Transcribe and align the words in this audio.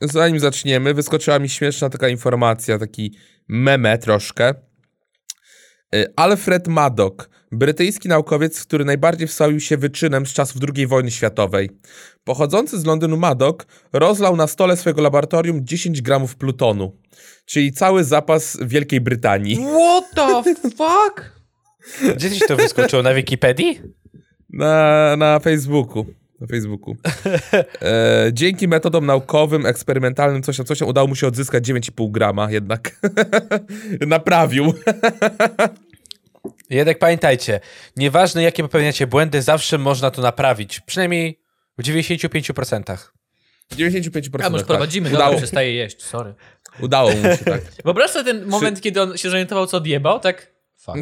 zanim 0.00 0.40
zaczniemy, 0.40 0.94
wyskoczyła 0.94 1.38
mi 1.38 1.48
śmieszna 1.48 1.90
taka 1.90 2.08
informacja, 2.08 2.78
taki 2.78 3.16
meme 3.48 3.98
troszkę. 3.98 4.54
Y, 5.94 6.12
Alfred 6.16 6.68
Maddock, 6.68 7.30
brytyjski 7.52 8.08
naukowiec, 8.08 8.64
który 8.64 8.84
najbardziej 8.84 9.28
wstawił 9.28 9.60
się 9.60 9.76
wyczynem 9.76 10.26
z 10.26 10.32
czasów 10.32 10.62
II 10.76 10.86
wojny 10.86 11.10
światowej. 11.10 11.70
Pochodzący 12.24 12.80
z 12.80 12.84
Londynu 12.84 13.16
Maddock 13.16 13.66
rozlał 13.92 14.36
na 14.36 14.46
stole 14.46 14.76
swojego 14.76 15.02
laboratorium 15.02 15.66
10 15.66 16.02
gramów 16.02 16.36
plutonu, 16.36 16.96
czyli 17.44 17.72
cały 17.72 18.04
zapas 18.04 18.58
Wielkiej 18.62 19.00
Brytanii. 19.00 19.56
What 19.56 20.04
the 20.14 20.70
fuck? 20.70 21.38
Gdzie 22.16 22.30
ci 22.30 22.40
to 22.48 22.56
wyskoczyło? 22.56 23.02
Na 23.02 23.14
Wikipedii? 23.14 23.80
Na, 24.50 25.16
na 25.16 25.38
Facebooku. 25.38 26.06
Na 26.40 26.46
Facebooku. 26.46 26.96
E, 27.82 28.30
dzięki 28.32 28.68
metodom 28.68 29.06
naukowym, 29.06 29.66
eksperymentalnym, 29.66 30.42
coś 30.42 30.56
tam, 30.56 30.66
coś 30.66 30.78
tam, 30.78 30.88
udało 30.88 31.08
mu 31.08 31.14
się 31.14 31.26
odzyskać 31.26 31.64
9,5 31.64 32.10
grama 32.10 32.50
jednak. 32.50 33.00
Naprawił. 34.06 34.74
Jednak 36.70 36.98
pamiętajcie, 36.98 37.60
nieważne 37.96 38.42
jakie 38.42 38.62
popełniacie 38.62 39.06
błędy, 39.06 39.42
zawsze 39.42 39.78
można 39.78 40.10
to 40.10 40.22
naprawić. 40.22 40.80
Przynajmniej 40.80 41.40
w 41.78 41.82
95%. 41.82 42.96
95%. 43.72 44.44
A, 44.44 44.50
może 44.50 44.62
tak. 44.62 44.66
prowadzimy, 44.66 45.08
Udało, 45.08 45.24
dobra, 45.24 45.38
przestaje 45.38 45.74
jeść, 45.74 46.02
sorry. 46.02 46.34
udało 46.80 47.10
mu 47.10 47.22
się, 47.22 47.44
tak. 47.44 47.60
Wyobraź 47.84 48.10
sobie 48.10 48.24
ten 48.24 48.46
moment, 48.46 48.80
kiedy 48.80 49.02
on 49.02 49.16
się 49.16 49.30
zorientował, 49.30 49.66
co 49.66 49.76
odjebał, 49.76 50.20
tak? 50.20 50.52
Fuck. 50.76 50.98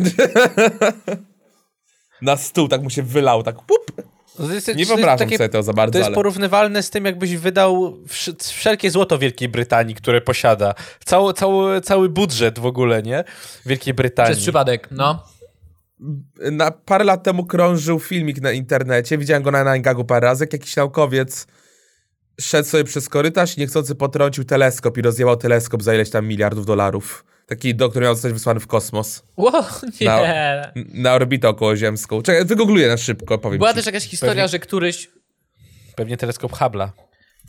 Na 2.22 2.36
stół 2.36 2.68
tak 2.68 2.82
mu 2.82 2.90
się 2.90 3.02
wylał, 3.02 3.42
tak 3.42 3.56
pup. 3.56 4.15
No 4.38 4.54
jest- 4.54 4.74
Nie 4.76 4.86
wyobrażam 4.86 5.18
takie- 5.18 5.36
sobie 5.38 5.48
to 5.48 5.62
za 5.62 5.72
bardzo, 5.72 5.92
To 5.92 5.98
jest 5.98 6.06
ale... 6.06 6.14
porównywalne 6.14 6.82
z 6.82 6.90
tym, 6.90 7.04
jakbyś 7.04 7.36
wydał 7.36 7.98
wsz- 8.08 8.52
wszelkie 8.52 8.90
złoto 8.90 9.18
Wielkiej 9.18 9.48
Brytanii, 9.48 9.94
które 9.94 10.20
posiada. 10.20 10.74
Cały, 11.04 11.34
cały, 11.34 11.80
cały 11.80 12.08
budżet 12.08 12.58
w 12.58 12.66
ogóle, 12.66 13.02
nie? 13.02 13.24
Wielkiej 13.66 13.94
Brytanii. 13.94 14.32
Przez 14.32 14.42
przypadek, 14.42 14.88
no. 14.90 15.22
na 16.52 16.70
parę 16.70 17.04
lat 17.04 17.22
temu 17.22 17.44
krążył 17.46 17.98
filmik 18.00 18.40
na 18.40 18.52
internecie, 18.52 19.18
widziałem 19.18 19.42
go 19.42 19.50
na 19.50 19.74
Ninegagu 19.74 20.04
parę 20.04 20.26
razy, 20.26 20.44
jak 20.44 20.52
jakiś 20.52 20.76
naukowiec 20.76 21.46
szedł 22.40 22.68
sobie 22.68 22.84
przez 22.84 23.08
korytarz 23.08 23.56
i 23.56 23.60
niechcący 23.60 23.94
potrącił 23.94 24.44
teleskop 24.44 24.98
i 24.98 25.02
rozjebał 25.02 25.36
teleskop 25.36 25.82
za 25.82 25.94
ileś 25.94 26.10
tam 26.10 26.26
miliardów 26.26 26.66
dolarów. 26.66 27.24
Taki 27.46 27.74
doktor 27.74 28.02
miał 28.02 28.14
zostać 28.14 28.32
wysłany 28.32 28.60
w 28.60 28.66
kosmos. 28.66 29.22
Wow, 29.36 29.64
nie. 30.00 30.06
Na- 30.06 30.72
Na 30.94 31.14
orbitę 31.14 31.48
okołoziemską. 31.48 32.22
Czekaj, 32.22 32.44
wygoogluję 32.44 32.88
na 32.88 32.96
szybko, 32.96 33.38
powiem 33.38 33.58
Była 33.58 33.70
ci. 33.70 33.76
też 33.76 33.86
jakaś 33.86 34.02
historia, 34.04 34.34
Pewnie- 34.34 34.48
że 34.48 34.58
któryś, 34.58 35.10
Pewnie 35.96 36.16
teleskop 36.16 36.52
Hubble'a. 36.52 36.88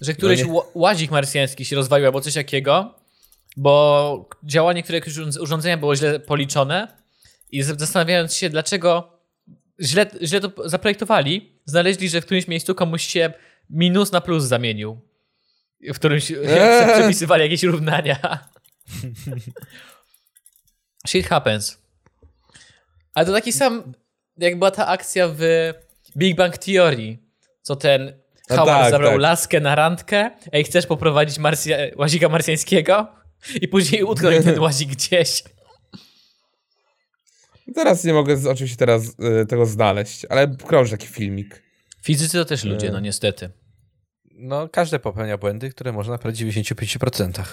że 0.02 0.14
któryś 0.14 0.44
No 0.48 0.66
łazik 0.76 1.12
marsjański 1.12 1.66
się 1.66 1.76
rozwalił 1.76 2.06
albo 2.06 2.22
coś 2.22 2.34
takiego, 2.34 2.96
bo 3.58 4.30
działanie 4.44 4.84
któregoś 4.84 5.14
urząd- 5.14 5.40
urządzenia 5.42 5.78
było 5.78 5.96
źle 5.96 6.20
policzone 6.20 6.88
i 7.52 7.64
zastanawiając 7.64 8.34
się, 8.36 8.50
dlaczego 8.50 9.20
źle, 9.82 10.06
źle 10.22 10.42
to 10.42 10.70
zaprojektowali, 10.70 11.60
znaleźli, 11.66 12.10
że 12.10 12.22
w 12.22 12.26
którymś 12.26 12.48
miejscu 12.48 12.76
komuś 12.76 13.06
się 13.06 13.34
minus 13.70 14.12
na 14.12 14.22
plus 14.22 14.44
zamienił. 14.44 15.00
W 15.82 15.96
którymś 15.96 16.32
Eee. 16.32 16.94
przepisywali 17.00 17.44
jakieś 17.44 17.64
równania. 17.64 18.48
Shit 21.08 21.28
happens. 21.28 21.78
Ale 23.14 23.26
to 23.26 23.34
taki 23.34 23.54
sam, 23.54 23.94
jak 24.38 24.58
była 24.58 24.72
ta 24.72 24.88
akcja 24.88 25.28
w 25.38 25.74
Big 26.18 26.36
Bang 26.38 26.58
Theory, 26.58 27.18
co 27.62 27.76
ten 27.76 28.14
No 28.50 28.56
Howard 28.56 28.82
tak, 28.82 28.92
zabrał 28.92 29.12
tak. 29.12 29.20
laskę 29.22 29.60
na 29.60 29.76
randkę, 29.76 30.32
ej, 30.52 30.64
chcesz 30.64 30.86
poprowadzić 30.86 31.40
Marsja- 31.40 31.92
łazika 31.98 32.30
marsjańskiego? 32.30 33.08
I 33.62 33.68
później 33.68 34.04
utknął 34.04 34.32
ten 34.44 34.60
łazik 34.60 34.90
gdzieś. 34.90 35.44
Teraz 37.76 38.04
nie 38.04 38.14
mogę 38.14 38.38
z- 38.38 38.48
oczywiście 38.48 38.78
teraz 38.78 39.04
y, 39.42 39.46
tego 39.46 39.66
znaleźć, 39.66 40.26
ale 40.30 40.56
krąży 40.68 40.92
taki 40.92 41.08
filmik. 41.08 41.64
Fizycy 42.04 42.38
to 42.38 42.46
też 42.46 42.64
ludzie, 42.64 42.92
no 42.92 43.00
niestety. 43.00 43.50
No, 44.32 44.70
każdy 44.70 45.00
popełnia 45.00 45.38
błędy, 45.38 45.70
które 45.70 45.92
można 45.92 46.14
naprawić 46.14 46.44
w 46.44 46.48
95%. 46.48 47.44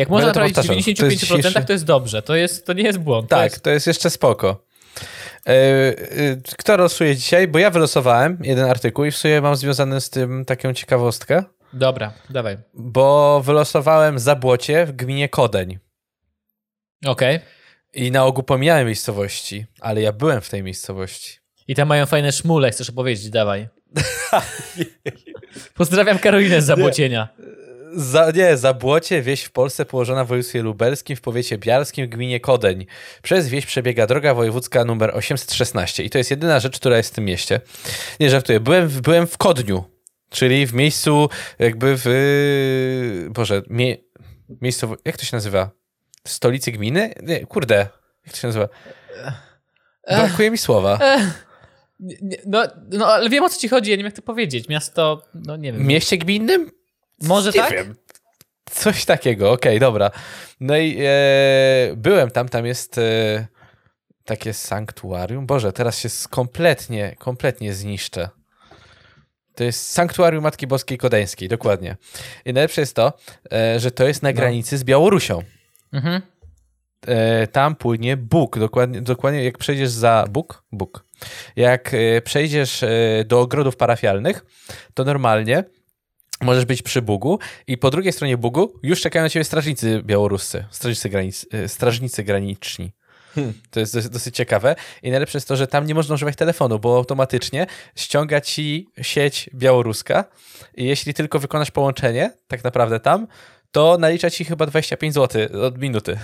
Jak 0.00 0.08
można 0.08 0.32
Będę 0.32 0.52
to 0.52 0.60
naprawić 0.60 0.96
w 0.96 0.96
powtarzał. 0.96 1.50
95%, 1.50 1.60
To 1.60 1.66
to 1.66 1.72
jest 1.72 1.84
dobrze. 1.84 2.22
To, 2.22 2.36
jest, 2.36 2.66
to 2.66 2.72
nie 2.72 2.82
jest 2.82 2.98
błąd. 2.98 3.28
To 3.30 3.36
Tak, 3.36 3.52
jest... 3.52 3.64
to 3.64 3.70
jest 3.70 3.86
jeszcze 3.86 4.10
spoko. 4.10 4.64
E, 5.46 5.50
e, 5.52 5.94
Kto 6.58 6.76
losuje 6.76 7.16
dzisiaj? 7.16 7.48
Bo 7.48 7.58
ja 7.58 7.70
wylosowałem 7.70 8.38
jeden 8.42 8.64
artykuł 8.64 9.04
i 9.04 9.10
w 9.10 9.16
sumie 9.16 9.40
mam 9.40 9.56
związany 9.56 10.00
z 10.00 10.10
tym 10.10 10.44
taką 10.44 10.72
ciekawostkę, 10.74 11.44
Dobra, 11.72 12.12
dawaj. 12.30 12.56
bo 12.74 13.40
wylosowałem 13.44 14.18
Zabłocie 14.18 14.86
w 14.86 14.92
gminie 14.92 15.28
Kodeń. 15.28 15.78
Okej. 17.06 17.40
I 17.94 18.10
na 18.10 18.24
ogół 18.24 18.44
pomijałem 18.44 18.86
miejscowości, 18.86 19.66
ale 19.80 20.02
ja 20.02 20.12
byłem 20.12 20.40
w 20.40 20.48
tej 20.50 20.62
miejscowości. 20.62 21.38
I 21.68 21.74
tam 21.74 21.88
mają 21.88 22.06
fajne 22.06 22.32
szmule, 22.32 22.70
chcesz 22.70 22.90
opowiedzieć, 22.90 23.30
dawaj. 23.30 23.68
Pozdrawiam 25.74 26.18
Karolinę 26.18 26.62
z 26.62 26.64
Zabłocienia. 26.64 27.28
Za, 27.92 28.30
nie, 28.30 28.56
Zabłocie, 28.56 29.22
wieś 29.22 29.42
w 29.42 29.50
Polsce 29.50 29.84
położona 29.84 30.24
w 30.24 30.28
województwie 30.28 30.62
lubelskim, 30.62 31.16
w 31.16 31.20
powiecie 31.20 31.58
bialskim, 31.58 32.06
w 32.06 32.08
gminie 32.08 32.40
Kodeń. 32.40 32.86
Przez 33.22 33.48
wieś 33.48 33.66
przebiega 33.66 34.06
droga 34.06 34.34
wojewódzka 34.34 34.84
numer 34.84 35.10
816 35.16 36.04
i 36.04 36.10
to 36.10 36.18
jest 36.18 36.30
jedyna 36.30 36.60
rzecz, 36.60 36.76
która 36.78 36.96
jest 36.96 37.10
w 37.10 37.14
tym 37.14 37.24
mieście. 37.24 37.60
Nie 38.20 38.30
żartuję, 38.30 38.60
byłem 38.60 38.88
w, 38.88 39.00
byłem 39.00 39.26
w 39.26 39.38
Kodniu, 39.38 39.84
czyli 40.30 40.66
w 40.66 40.74
miejscu 40.74 41.28
jakby 41.58 41.94
w... 41.98 43.26
Boże, 43.30 43.62
mie, 43.70 43.96
miejscowo... 44.60 44.96
Jak 45.04 45.16
to 45.16 45.24
się 45.24 45.36
nazywa? 45.36 45.70
Stolicy 46.26 46.72
gminy? 46.72 47.14
Nie, 47.22 47.46
kurde. 47.46 47.76
Jak 48.26 48.34
to 48.34 48.40
się 48.40 48.48
nazywa? 48.48 48.68
Brakuje 50.08 50.50
mi 50.50 50.58
słowa. 50.58 50.98
Nie- 52.00 52.16
nie- 52.22 52.36
No, 52.46 52.62
no, 52.90 53.06
ale 53.06 53.30
wiem 53.30 53.44
o 53.44 53.48
co 53.48 53.60
ci 53.60 53.68
chodzi, 53.68 53.90
ja 53.90 53.94
nie 53.96 54.02
wiem 54.02 54.06
jak 54.06 54.16
to 54.16 54.22
powiedzieć. 54.22 54.68
Miasto, 54.68 55.22
no 55.34 55.56
nie 55.56 55.72
wiem. 55.72 55.86
Mieście 55.86 56.18
gminnym? 56.18 56.70
Może 57.22 57.50
nie 57.50 57.60
tak? 57.60 57.72
Wiem. 57.72 57.94
Coś 58.70 59.04
takiego, 59.04 59.52
okej, 59.52 59.80
dobra. 59.80 60.10
No 60.60 60.76
i 60.76 60.98
e, 61.00 61.96
byłem 61.96 62.30
tam, 62.30 62.48
tam 62.48 62.66
jest 62.66 62.98
e, 62.98 63.46
takie 64.24 64.54
sanktuarium. 64.54 65.46
Boże, 65.46 65.72
teraz 65.72 65.98
się 65.98 66.08
kompletnie, 66.30 67.16
kompletnie 67.18 67.74
zniszczę. 67.74 68.28
To 69.54 69.64
jest 69.64 69.92
sanktuarium 69.92 70.42
Matki 70.42 70.66
Boskiej 70.66 70.98
Kodeńskiej, 70.98 71.48
dokładnie. 71.48 71.96
I 72.44 72.52
najlepsze 72.52 72.80
jest 72.80 72.96
to, 72.96 73.12
e, 73.52 73.80
że 73.80 73.90
to 73.90 74.06
jest 74.08 74.22
na 74.22 74.32
granicy 74.32 74.78
z 74.78 74.84
Białorusią. 74.84 75.42
Mhm. 75.92 76.22
E, 77.06 77.46
tam 77.46 77.76
płynie 77.76 78.16
Bóg, 78.16 78.58
dokładnie, 78.58 79.00
dokładnie 79.00 79.44
jak 79.44 79.58
przejdziesz 79.58 79.90
za 79.90 80.24
Bóg, 80.30 80.64
Bóg. 80.72 81.04
Jak 81.56 81.94
e, 81.94 82.22
przejdziesz 82.22 82.82
e, 82.82 82.88
do 83.26 83.40
ogrodów 83.40 83.76
parafialnych, 83.76 84.44
to 84.94 85.04
normalnie 85.04 85.64
możesz 86.40 86.64
być 86.64 86.82
przy 86.82 87.02
Bugu 87.02 87.38
i 87.66 87.78
po 87.78 87.90
drugiej 87.90 88.12
stronie 88.12 88.36
Bugu 88.36 88.72
już 88.82 89.00
czekają 89.00 89.24
na 89.24 89.30
ciebie 89.30 89.44
strażnicy 89.44 90.02
białoruscy, 90.04 90.64
strażnicy, 90.70 91.08
granic, 91.08 91.46
strażnicy 91.66 92.24
graniczni. 92.24 92.92
To 93.70 93.80
jest 93.80 93.94
dosyć, 93.94 94.12
dosyć 94.12 94.36
ciekawe. 94.36 94.76
I 95.02 95.10
najlepsze 95.10 95.38
jest 95.38 95.48
to, 95.48 95.56
że 95.56 95.66
tam 95.66 95.86
nie 95.86 95.94
można 95.94 96.14
używać 96.14 96.36
telefonu, 96.36 96.78
bo 96.78 96.96
automatycznie 96.96 97.66
ściąga 97.96 98.40
ci 98.40 98.88
sieć 99.02 99.50
białoruska 99.54 100.24
i 100.74 100.84
jeśli 100.84 101.14
tylko 101.14 101.38
wykonasz 101.38 101.70
połączenie, 101.70 102.32
tak 102.48 102.64
naprawdę 102.64 103.00
tam, 103.00 103.26
to 103.70 103.96
nalicza 103.98 104.30
ci 104.30 104.44
chyba 104.44 104.66
25 104.66 105.14
zł 105.14 105.48
od 105.62 105.78
minuty. 105.78 106.18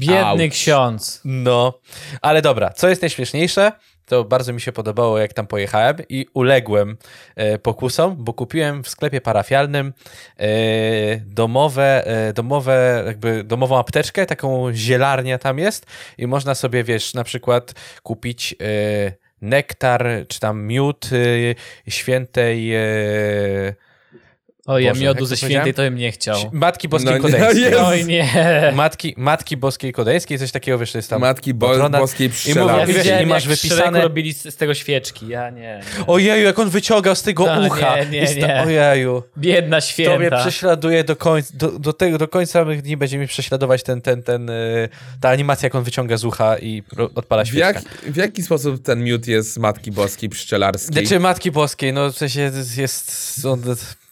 Biedny 0.00 0.24
Auć. 0.24 0.52
ksiądz. 0.52 1.20
No, 1.24 1.80
ale 2.20 2.42
dobra, 2.42 2.70
co 2.70 2.88
jest 2.88 3.02
najśmieszniejsze, 3.02 3.72
to 4.06 4.24
bardzo 4.24 4.52
mi 4.52 4.60
się 4.60 4.72
podobało, 4.72 5.18
jak 5.18 5.32
tam 5.32 5.46
pojechałem 5.46 5.96
i 6.08 6.26
uległem 6.34 6.96
e, 7.36 7.58
pokusom, 7.58 8.16
bo 8.18 8.32
kupiłem 8.32 8.84
w 8.84 8.88
sklepie 8.88 9.20
parafialnym 9.20 9.92
e, 10.36 10.46
domowe, 11.16 12.06
e, 12.06 12.32
domowe, 12.32 13.02
jakby 13.06 13.44
domową 13.44 13.78
apteczkę, 13.78 14.26
taką 14.26 14.74
zielarnia 14.74 15.38
tam 15.38 15.58
jest 15.58 15.86
i 16.18 16.26
można 16.26 16.54
sobie, 16.54 16.84
wiesz, 16.84 17.14
na 17.14 17.24
przykład 17.24 17.74
kupić 18.02 18.54
nektar, 19.42 20.06
czy 20.28 20.40
tam 20.40 20.66
miód 20.66 21.10
świętej 21.88 22.72
e, 24.70 24.74
O, 24.74 24.78
ja 24.78 24.90
Boże, 24.92 25.02
miodu 25.04 25.20
jak 25.20 25.28
ze 25.28 25.36
świętej 25.36 25.74
to 25.74 25.82
bym 25.82 25.94
nie 25.96 26.12
chciał. 26.12 26.36
Matki 26.52 26.88
Boskiej 26.88 27.10
No 27.10 27.16
nie, 27.16 27.22
Kodeńskiej. 27.22 27.62
Jezu. 27.64 27.76
Oj 27.84 28.04
nie. 28.04 28.28
Matki, 28.74 29.14
Matki 29.16 29.56
Boskiej 29.56 29.92
Kodeńskiej, 29.92 30.38
coś 30.38 30.52
takiego, 30.52 30.78
wiesz, 30.78 30.92
to 30.92 30.98
jest 30.98 31.10
tam 31.10 31.20
Matki 31.20 31.54
bo 31.54 31.68
patrona- 31.68 31.98
Boskiej 31.98 32.26
Ja 32.28 32.32
Pszczelarskiej. 32.34 32.86
wiesz, 32.94 33.04
widziałem, 33.04 33.22
i 33.24 33.26
masz 33.26 33.48
wypisane- 33.48 34.02
robili 34.02 34.34
z, 34.34 34.42
z 34.54 34.56
tego 34.56 34.74
świeczki. 34.74 35.28
Ja 35.28 35.50
nie. 35.50 35.80
Ojeju, 36.06 36.44
jak 36.44 36.58
on 36.58 36.68
wyciągał 36.70 37.14
z 37.16 37.22
tego 37.22 37.46
No, 37.46 37.66
ucha. 37.66 37.96
nie, 37.98 38.06
nie, 38.06 38.22
I 38.22 38.26
sta- 38.26 38.46
nie. 38.46 38.62
Ojeju. 38.62 39.22
Biedna 39.38 39.80
To 39.80 39.86
mnie 39.86 39.92
święta. 39.92 40.40
prześladuje 40.40 41.04
do 41.04 41.16
końca, 41.16 41.50
do, 41.54 41.68
do, 41.78 41.92
tego, 41.92 42.18
do 42.18 42.28
końca 42.28 42.64
mych 42.64 42.82
dni 42.82 42.96
będzie 42.96 43.18
mi 43.18 43.26
prześladować 43.26 43.82
ten, 43.82 44.00
ten, 44.00 44.22
ten, 44.22 44.50
y, 44.50 44.88
ta 45.20 45.28
animacja, 45.28 45.66
jak 45.66 45.74
on 45.74 45.84
wyciąga 45.84 46.16
z 46.16 46.24
ucha 46.24 46.58
i 46.58 46.82
odpala 47.14 47.44
W, 47.44 47.46
świeczkę. 47.48 47.66
jak, 47.66 48.12
w 48.14 48.16
jaki 48.16 48.42
sposób 48.42 48.82
ten 48.82 49.04
miód 49.04 49.26
jest 49.26 49.58
Matki 49.58 49.90
Boskiej 49.92 50.28
Pszczelarskiej? 50.28 50.92
Znaczy 51.06 51.20
Matki 51.20 51.50
Boskiej, 51.50 51.92
no 51.92 52.12
w 52.12 52.16
sensie 52.16 52.50
jest, 52.76 53.46
on, 53.46 53.62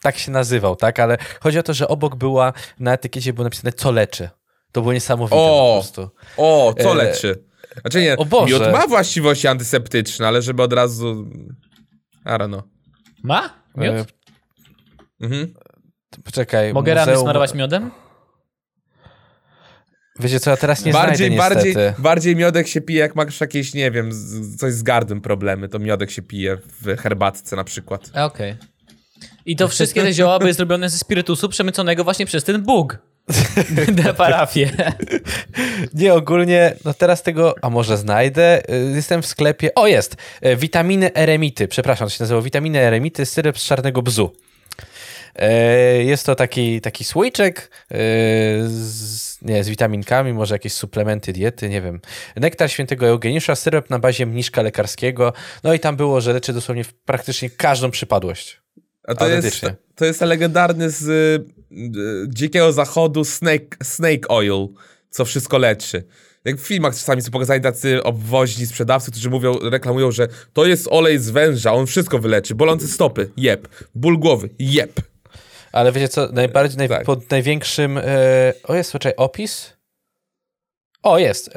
tak 0.03 0.19
się 0.19 0.31
nazywał, 0.31 0.77
tak? 0.77 1.01
Ale 1.01 1.19
chodzi 1.41 1.59
o 1.59 1.63
to, 1.63 1.75
że 1.75 1.89
obok 1.89 2.17
była, 2.17 2.53
na 2.81 2.93
etykiecie 2.93 3.33
było 3.33 3.45
napisane 3.45 3.73
co 3.73 3.91
leczy. 3.91 4.29
To 4.73 4.81
było 4.81 4.93
niesamowite 4.93 5.37
O! 5.37 5.75
po 5.77 5.83
prostu. 5.83 6.11
O, 6.37 6.75
co 6.83 6.93
E, 6.93 6.95
leczy? 6.95 7.45
Znaczy 7.81 8.01
nie, 8.03 8.17
o 8.17 8.25
Boże. 8.25 8.55
miód 8.55 8.73
ma 8.73 8.87
właściwości 8.87 9.49
antyseptyczne, 9.49 10.29
ale 10.29 10.43
żeby 10.43 10.63
od 10.63 10.73
razu... 10.73 11.31
Know. 12.47 12.63
Ma? 13.23 13.51
Miód? 13.77 13.95
E, 13.95 14.05
Mhm. 15.21 15.55
Poczekaj. 16.25 16.73
Mogę 16.75 16.95
rany 16.95 17.13
muzeum- 17.13 17.21
smarować 17.23 17.55
miodem? 17.55 17.91
Wiecie 20.21 20.41
co, 20.41 20.51
ja 20.51 20.57
teraz 20.57 20.85
nie 20.85 20.93
bardziej, 20.93 21.17
znajdę 21.29 21.37
bardziej, 21.55 21.65
niestety. 21.77 22.03
bardziej 22.03 22.37
miodek 22.37 22.69
się 22.69 22.81
pije, 22.81 23.01
jak 23.01 23.17
masz 23.17 23.41
jakieś, 23.41 23.75
nie 23.75 23.91
wiem, 23.91 24.13
z, 24.13 24.57
coś 24.57 24.73
z 24.73 24.83
gardłem 24.83 25.21
problemy, 25.21 25.69
to 25.69 25.79
miodek 25.79 26.11
się 26.11 26.23
pije 26.23 26.57
w 26.83 26.97
herbatce 26.97 27.57
na 27.57 27.65
przykład. 27.65 28.11
Okej. 28.15 28.57
I 29.49 29.57
to 29.57 29.69
wszystkie 29.69 30.03
te 30.03 30.13
zioła 30.13 30.39
były 30.39 30.55
zrobione 30.55 30.91
ze 30.91 30.99
spirytusu 30.99 31.49
przemyconego 31.49 32.05
właśnie 32.05 32.27
przez 32.27 32.45
ten 32.45 32.63
Bóg. 32.63 32.99
Na 34.05 34.15
parafię. 34.15 34.71
Nie, 35.95 36.15
ogólnie, 36.15 36.75
no 36.85 36.95
teraz 36.95 37.23
tego, 37.23 37.55
a 37.63 37.71
może 37.71 37.97
znajdę, 37.97 38.63
Y, 38.71 38.93
jestem 38.97 39.23
w 39.23 39.27
sklepie, 39.27 39.75
o 39.75 39.87
jest, 39.87 40.17
Y, 40.47 40.57
witaminy 40.57 41.15
eremity, 41.15 41.69
przepraszam, 41.69 42.09
to 42.09 42.15
się 42.15 42.25
nazywa 42.25 42.43
witaminy 42.43 42.79
eremity, 42.79 43.27
syrop 43.27 43.59
z 43.59 43.65
czarnego 43.65 44.03
bzu. 44.03 44.33
E, 45.37 46.05
Jest 46.05 46.27
to 46.27 46.35
taki, 46.35 46.81
taki 46.81 47.05
słoiczek 47.05 47.71
z, 48.69 49.43
nie, 49.43 49.65
z 49.65 49.69
witaminkami, 49.69 50.33
może 50.33 50.55
jakieś 50.55 50.73
suplementy 50.73 51.33
diety, 51.33 51.69
nie 51.69 51.83
wiem. 51.83 52.01
Nektar 52.37 52.71
świętego 52.71 53.07
Eugeniusza, 53.07 53.55
syrop 53.55 53.91
na 53.91 53.99
bazie 53.99 54.27
mniszka 54.27 54.63
lekarskiego. 54.63 55.33
No 55.65 55.75
i 55.75 55.81
tam 55.81 55.97
było, 55.97 56.21
że 56.21 56.33
leczy 56.33 56.53
dosłownie 56.53 56.85
praktycznie 57.05 57.51
każdą 57.51 57.91
przypadłość. 57.91 58.58
A 59.09 59.15
to 59.15 59.29
jest, 59.29 59.61
to 59.95 60.05
jest 60.05 60.21
legendarny 60.21 60.91
z 60.91 61.09
y, 61.09 61.45
y, 61.73 62.29
dzikiego 62.29 62.73
zachodu 62.73 63.25
snake, 63.25 63.77
snake 63.83 64.29
oil, 64.29 64.69
co 65.11 65.25
wszystko 65.25 65.59
leczy. 65.59 66.05
Jak 66.45 66.57
w 66.57 66.67
filmach 66.67 66.95
czasami 66.95 67.23
są 67.23 67.31
pokazani 67.31 67.63
tacy 67.63 68.03
obwoźni 68.03 68.67
sprzedawcy, 68.67 69.11
którzy 69.11 69.31
mówią, 69.31 69.59
reklamują, 69.71 70.13
że 70.13 70.29
to 70.53 70.67
jest 70.67 70.89
olej 70.91 71.19
z 71.19 71.31
węża, 71.31 71.73
on 71.73 71.87
wszystko 71.87 72.19
wyleczy. 72.19 72.55
Bolące 72.55 72.89
stopy, 72.89 73.31
jeb. 73.37 73.69
Ból 73.95 74.19
głowy, 74.19 74.51
jeb. 74.59 75.01
Ale 75.73 75.93
wiecie 75.93 76.09
co, 76.09 76.29
najbardziej, 76.33 76.79
naj, 76.79 76.89
Tak. 76.89 77.05
pod 77.05 77.31
największym, 77.31 77.99
e, 77.99 78.53
o 78.65 78.75
jest, 78.75 78.93
poczekaj, 78.93 79.17
opis? 79.17 79.78
O, 81.09 81.19
jest. 81.19 81.51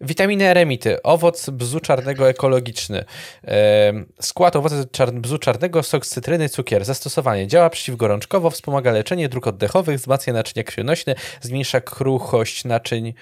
witaminy 0.00 0.44
eremity. 0.44 1.02
Owoc 1.02 1.50
bzu 1.50 1.80
czarnego 1.80 2.28
ekologiczny. 2.28 3.04
E, 3.44 3.92
skład 4.20 4.56
owoce 4.56 4.84
czar, 4.92 5.12
bzu 5.12 5.38
czarnego, 5.38 5.82
sok 5.82 6.06
z 6.06 6.10
cytryny, 6.10 6.48
cukier. 6.48 6.84
Zastosowanie. 6.84 7.46
Działa 7.46 7.70
przeciwgorączkowo, 7.70 8.50
wspomaga 8.50 8.92
leczenie 8.92 9.28
dróg 9.28 9.46
oddechowych, 9.46 9.98
wzmacnia 9.98 10.32
naczynia 10.32 10.64
krwionośne, 10.64 11.14
zmniejsza 11.40 11.80
kruchość 11.80 12.64
naczyń 12.64 13.14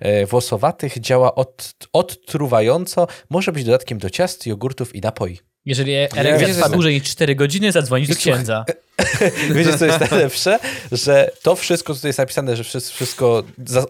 e, 0.00 0.26
włosowatych, 0.26 1.00
działa 1.00 1.34
od, 1.34 1.74
odtruwająco, 1.92 3.06
może 3.30 3.52
być 3.52 3.64
dodatkiem 3.64 3.98
do 3.98 4.10
ciast, 4.10 4.46
jogurtów 4.46 4.94
i 4.94 5.00
napoi. 5.00 5.38
Jeżeli 5.66 5.92
wiecie, 6.38 6.54
trwa 6.54 6.68
dłużej 6.68 6.94
niż 6.94 7.02
4 7.02 7.34
godziny, 7.34 7.72
zadzwonić 7.72 8.08
do 8.08 8.14
Słuchaj, 8.14 8.32
księdza. 8.32 8.64
Wiecie, 9.54 9.78
co 9.78 9.86
jest 9.86 10.10
najlepsze? 10.10 10.58
Że 10.92 11.30
to 11.42 11.56
wszystko, 11.56 11.92
co 11.92 11.98
tutaj 11.98 12.08
jest 12.08 12.18
napisane, 12.18 12.56
że 12.56 12.64
wszystko, 12.64 13.42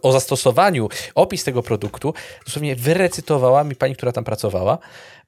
o 0.03 0.13
zastosowaniu, 0.13 0.89
opis 1.15 1.45
tego 1.45 1.63
produktu, 1.63 2.15
dosłownie 2.47 2.77
wyrecytowała 2.77 3.65
mi 3.65 3.77
pani, 3.77 3.97
która 3.97 4.13
tam 4.13 4.25
pracowała, 4.25 4.79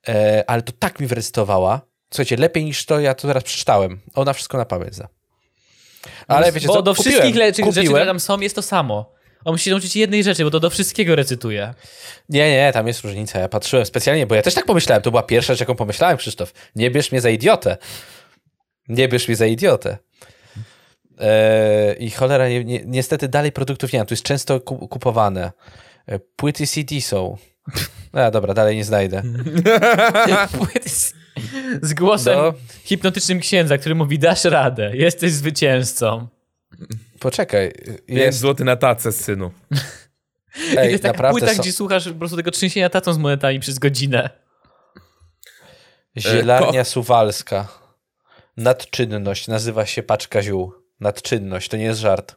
e, 0.09 0.44
ale 0.47 0.62
to 0.62 0.73
tak 0.79 1.00
mi 1.00 1.06
wyrecytowała. 1.06 1.81
Słuchajcie, 2.11 2.37
lepiej 2.37 2.65
niż 2.65 2.87
to, 2.87 3.00
ja 3.00 3.15
to 3.15 3.29
teraz 3.29 3.43
przeczytałem. 3.43 4.00
Ona 4.15 4.32
wszystko 4.32 4.59
na 4.59 4.65
pamięć 4.65 4.94
zna. 4.94 5.09
Ale 6.29 6.53
wiecie 6.53 6.67
bo 6.67 6.75
co, 6.75 6.82
do 6.82 6.94
kupiłem, 6.94 7.12
wszystkich 7.12 7.37
leczy, 7.37 7.62
rzeczy, 7.62 7.71
które 7.71 7.87
kupiłem. 7.87 8.06
tam 8.06 8.21
są, 8.21 8.41
jest 8.41 8.55
to 8.55 8.62
samo. 8.62 9.15
On 9.44 9.55
musi 9.55 9.71
nauczyć 9.71 9.97
jednej 9.97 10.25
rzeczy, 10.25 10.44
bo 10.44 10.50
to 10.50 10.61
do 10.61 10.71
wszystkiego 10.71 11.17
recytuje. 11.17 11.75
Nie, 12.29 12.50
nie, 12.50 12.73
tam 12.73 12.87
jest 12.87 13.00
różnica. 13.00 13.38
Ja 13.38 13.49
patrzyłem 13.49 13.87
specjalnie, 13.87 14.26
bo 14.26 14.35
ja 14.35 14.43
też 14.43 14.55
tak 14.55 14.67
pomyślałem. 14.67 15.03
To 15.03 15.11
była 15.11 15.23
pierwsza 15.23 15.53
rzecz, 15.53 15.61
jaką 15.61 15.75
pomyślałem, 15.75 16.17
Krzysztof. 16.17 16.53
Nie 16.76 16.91
bierz 16.91 17.12
mnie 17.12 17.21
za 17.21 17.31
idiotę. 17.31 17.76
Nie 18.88 19.08
bierz 19.08 19.28
mnie 19.28 19.36
za 19.36 19.46
idiotę. 19.46 19.98
Eee, 21.19 22.04
I 22.04 22.10
cholera, 22.10 22.48
nie, 22.48 22.82
niestety 22.86 23.28
dalej 23.28 23.52
produktów 23.52 23.92
nie 23.92 23.98
mam. 23.98 24.06
Tu 24.06 24.14
jest 24.14 24.25
często 24.25 24.60
ku, 24.60 24.88
kupowane. 24.88 25.52
E, 26.06 26.19
Płyty 26.19 26.66
CD 26.66 27.00
są. 27.00 27.36
A, 28.12 28.31
dobra, 28.31 28.54
dalej 28.54 28.76
nie 28.76 28.84
znajdę. 28.84 29.22
Płyty 30.58 30.88
z, 31.82 31.94
głosem 31.94 32.38
No. 32.38 32.52
hipnotycznym 32.84 33.40
księdza, 33.40 33.78
który 33.78 33.94
mówi, 33.94 34.19
dasz 34.19 34.44
radę, 34.44 34.96
jesteś 34.96 35.32
zwycięzcą. 35.32 36.28
Poczekaj. 37.20 37.72
5 37.87 38.00
Jest, 38.08 38.38
zł 38.38 38.66
na 38.66 38.76
tacę, 38.76 39.12
synu. 39.12 39.50
Ej, 40.76 40.90
jest 40.90 41.02
taka 41.02 41.12
naprawdę 41.12 41.40
płyta, 41.40 41.54
są, 41.54 41.62
gdzie 41.62 41.72
słuchasz 41.72 42.08
po 42.08 42.14
prostu 42.14 42.37
tego 42.37 42.50
trzęsienia 42.50 42.90
tatą 42.90 43.12
z 43.12 43.19
monetami 43.19 43.60
przez 43.60 43.78
godzinę. 43.78 44.30
Zielarnia 46.16 46.84
Suwalska. 46.94 47.69
Nadczynność. 48.56 49.48
Nazywa 49.48 49.86
się 49.86 50.02
paczka 50.02 50.42
ziół. 50.42 50.72
Nadczynność. 51.00 51.68
To 51.68 51.76
nie 51.76 51.84
jest 51.84 52.00
żart. 52.00 52.34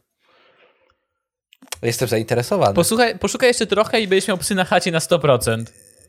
Jestem 1.82 2.08
zainteresowany. 2.08 2.74
Posłuchaj, 2.74 3.18
poszukaj 3.18 3.48
jeszcze 3.50 3.66
trochę 3.66 4.00
i 4.00 4.08
będziesz 4.08 4.28
miał 4.28 4.38
psy 4.38 4.54
na 4.54 4.64
chacie 4.64 4.90
na 4.90 4.98
100%. 4.98 5.64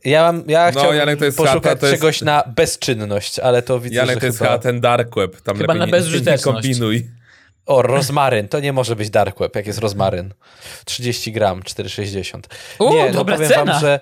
Ja 0.05 0.21
mam, 0.23 0.43
ja 0.47 0.65
No, 0.65 0.71
chciałbym 0.71 0.99
Janek, 0.99 1.19
to 1.19 1.25
jest 1.25 1.37
poszukać 1.37 1.63
chata, 1.63 1.75
to 1.75 1.85
jest- 1.87 1.99
czegoś 1.99 2.21
na 2.21 2.43
bezczynność, 2.55 3.39
ale 3.39 3.61
to 3.61 3.79
widzę, 3.79 3.95
Janek 3.95 4.13
że 4.15 4.19
to 4.19 4.25
jest 4.25 4.39
chyba... 4.39 4.59
ten 4.59 4.81
dark 4.81 5.15
web, 5.15 5.41
tam 5.41 5.57
Chyba 5.57 5.73
na 5.73 5.79
nie, 5.79 5.85
nie 5.85 5.91
bezużyteczność. 5.91 6.43
kombinuj. 6.43 7.09
O, 7.65 7.81
rozmaryn, 7.81 8.47
to 8.47 8.59
nie 8.59 8.73
może 8.73 8.95
być 8.95 9.09
dark 9.09 9.39
web, 9.39 9.55
jak 9.55 9.67
jest 9.67 9.79
rozmaryn. 9.79 10.33
30 10.85 11.31
gram, 11.31 11.61
4,60. 11.61 12.39
U, 12.79 12.93
nie, 12.93 13.05
no 13.05 13.11
dobra 13.13 13.35
powiem 13.35 13.49
cena. 13.51 13.65
wam, 13.71 13.81
że 13.81 13.99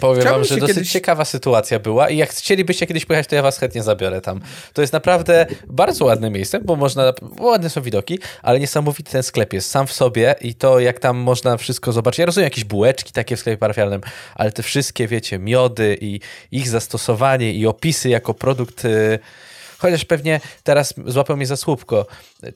powiem 0.00 0.20
Chciałbym 0.20 0.40
wam, 0.42 0.48
że 0.48 0.56
dosyć 0.56 0.76
kiedyś- 0.76 0.92
ciekawa 0.92 1.24
sytuacja 1.24 1.78
była 1.78 2.08
i 2.08 2.16
jak 2.16 2.30
chcielibyście 2.30 2.86
kiedyś 2.86 3.04
pojechać, 3.04 3.26
to 3.26 3.34
ja 3.34 3.42
was 3.42 3.58
chętnie 3.58 3.82
zabiorę 3.82 4.20
tam. 4.20 4.40
To 4.72 4.80
jest 4.80 4.92
naprawdę 4.92 5.46
bardzo 5.66 6.04
ładne 6.04 6.30
miejsce, 6.30 6.60
bo 6.60 6.76
można, 6.76 7.12
bo 7.22 7.44
ładne 7.44 7.70
są 7.70 7.82
widoki, 7.82 8.18
ale 8.42 8.60
niesamowity 8.60 9.12
ten 9.12 9.22
sklep 9.22 9.52
jest 9.52 9.70
sam 9.70 9.86
w 9.86 9.92
sobie 9.92 10.34
i 10.40 10.54
to 10.54 10.80
jak 10.80 10.98
tam 10.98 11.16
można 11.16 11.56
wszystko 11.56 11.92
zobaczyć. 11.92 12.18
Ja 12.18 12.26
rozumiem 12.26 12.44
jakieś 12.44 12.64
bułeczki 12.64 13.12
takie 13.12 13.36
w 13.36 13.40
sklepie 13.40 13.58
parafialnym, 13.58 14.00
ale 14.34 14.52
te 14.52 14.62
wszystkie, 14.62 15.08
wiecie, 15.08 15.38
miody 15.38 15.98
i 16.00 16.20
ich 16.50 16.68
zastosowanie 16.68 17.52
i 17.52 17.66
opisy 17.66 18.08
jako 18.08 18.34
produkt... 18.34 18.84
y, 18.84 19.18
Chociaż 19.80 20.04
pewnie 20.04 20.40
teraz 20.62 20.94
złapał 21.06 21.36
mnie 21.36 21.46
za 21.46 21.56
słupko. 21.56 22.06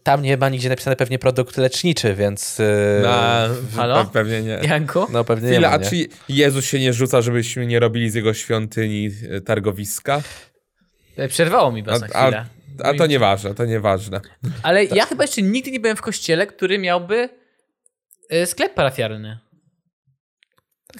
Tam 0.02 0.22
nie 0.22 0.36
ma 0.36 0.48
nigdzie 0.48 0.68
napisane 0.68 0.96
pewnie 0.96 1.18
produkt 1.18 1.56
leczniczy, 1.56 2.14
więc... 2.14 2.60
y, 2.60 3.00
Na, 3.02 3.48
Halo? 3.76 3.94
pe- 4.04 4.10
pewnie 4.10 4.42
nie. 4.42 4.60
Janku? 4.68 5.06
No 5.12 5.24
pewnie 5.24 5.48
nie 5.48 5.52
Chwila, 5.54 5.68
ma, 5.68 5.74
a 5.74 5.78
nie? 5.78 5.84
czy 5.90 5.96
Jezus 6.28 6.64
się 6.64 6.78
nie 6.80 6.92
rzuca, 6.92 7.22
żebyśmy 7.22 7.66
nie 7.66 7.80
robili 7.80 8.10
z 8.10 8.14
jego 8.14 8.34
świątyni 8.34 9.10
e, 9.30 9.40
targowiska? 9.40 10.22
E, 11.16 11.28
Przerwało 11.28 11.72
mi 11.72 11.80
A, 11.80 11.84
was 11.84 12.00
na 12.00 12.06
a, 12.12 12.22
chwilę. 12.22 12.46
a 12.82 12.94
to 12.94 13.06
nieważne, 13.06 13.54
to 13.54 13.64
nieważne. 13.64 14.20
Ale 14.62 14.84
ja 14.84 15.06
chyba 15.06 15.24
jeszcze 15.24 15.42
nigdy 15.42 15.70
nie 15.70 15.80
byłem 15.80 15.96
w 15.96 16.02
kościele, 16.02 16.46
który 16.46 16.78
miałby 16.78 17.28
e, 18.30 18.46
sklep 18.46 18.74
parafialny. 18.74 19.38